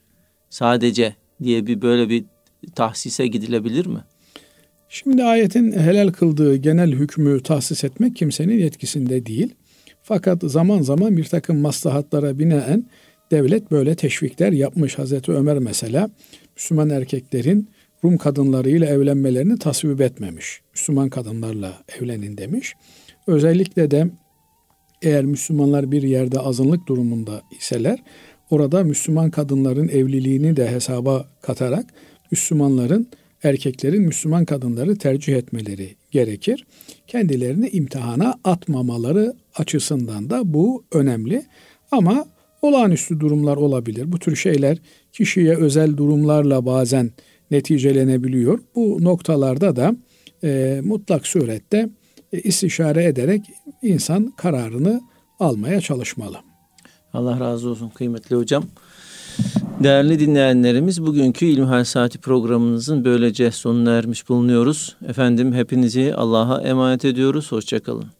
sadece 0.50 1.16
diye 1.42 1.66
bir 1.66 1.82
böyle 1.82 2.08
bir 2.08 2.24
tahsise 2.74 3.26
gidilebilir 3.26 3.86
mi? 3.86 4.00
Şimdi 4.88 5.24
ayetin 5.24 5.72
helal 5.72 6.08
kıldığı 6.08 6.56
genel 6.56 6.92
hükmü 6.92 7.42
tahsis 7.42 7.84
etmek 7.84 8.16
kimsenin 8.16 8.58
yetkisinde 8.58 9.26
değil. 9.26 9.54
Fakat 10.02 10.42
zaman 10.42 10.82
zaman 10.82 11.16
bir 11.16 11.24
takım 11.24 11.58
maslahatlara 11.58 12.38
binaen 12.38 12.84
devlet 13.30 13.70
böyle 13.70 13.94
teşvikler 13.94 14.52
yapmış. 14.52 14.98
Hazreti 14.98 15.32
Ömer 15.32 15.58
mesela 15.58 16.10
Müslüman 16.56 16.90
erkeklerin 16.90 17.68
Rum 18.04 18.16
kadınlarıyla 18.16 18.86
evlenmelerini 18.86 19.58
tasvip 19.58 20.00
etmemiş. 20.00 20.60
Müslüman 20.74 21.08
kadınlarla 21.08 21.72
evlenin 22.00 22.38
demiş. 22.38 22.74
Özellikle 23.26 23.90
de 23.90 24.10
eğer 25.02 25.24
Müslümanlar 25.24 25.92
bir 25.92 26.02
yerde 26.02 26.38
azınlık 26.40 26.86
durumunda 26.88 27.42
iseler 27.58 28.02
orada 28.50 28.84
Müslüman 28.84 29.30
kadınların 29.30 29.88
evliliğini 29.88 30.56
de 30.56 30.70
hesaba 30.70 31.28
katarak 31.42 31.86
Müslümanların, 32.30 33.08
erkeklerin 33.42 34.02
Müslüman 34.02 34.44
kadınları 34.44 34.98
tercih 34.98 35.36
etmeleri 35.36 35.96
gerekir. 36.10 36.66
Kendilerini 37.06 37.68
imtihana 37.68 38.34
atmamaları 38.44 39.34
açısından 39.54 40.30
da 40.30 40.54
bu 40.54 40.84
önemli. 40.92 41.42
Ama 41.90 42.26
olağanüstü 42.62 43.20
durumlar 43.20 43.56
olabilir. 43.56 44.12
Bu 44.12 44.18
tür 44.18 44.36
şeyler 44.36 44.78
kişiye 45.12 45.56
özel 45.56 45.96
durumlarla 45.96 46.66
bazen 46.66 47.10
neticelenebiliyor. 47.50 48.58
Bu 48.74 49.04
noktalarda 49.04 49.76
da 49.76 49.96
e, 50.44 50.80
mutlak 50.84 51.26
surette 51.26 51.88
e, 52.32 52.40
istişare 52.40 53.04
ederek 53.04 53.42
insan 53.82 54.30
kararını 54.36 55.00
almaya 55.40 55.80
çalışmalı. 55.80 56.36
Allah 57.12 57.40
razı 57.40 57.68
olsun 57.68 57.88
kıymetli 57.88 58.36
hocam. 58.36 58.64
Değerli 59.82 60.20
dinleyenlerimiz 60.20 61.02
bugünkü 61.06 61.46
İlmihal 61.46 61.84
Saati 61.84 62.18
programımızın 62.18 63.04
böylece 63.04 63.50
sonuna 63.50 63.92
ermiş 63.92 64.28
bulunuyoruz. 64.28 64.96
Efendim 65.08 65.52
hepinizi 65.52 66.14
Allah'a 66.14 66.62
emanet 66.62 67.04
ediyoruz. 67.04 67.52
Hoşçakalın. 67.52 68.17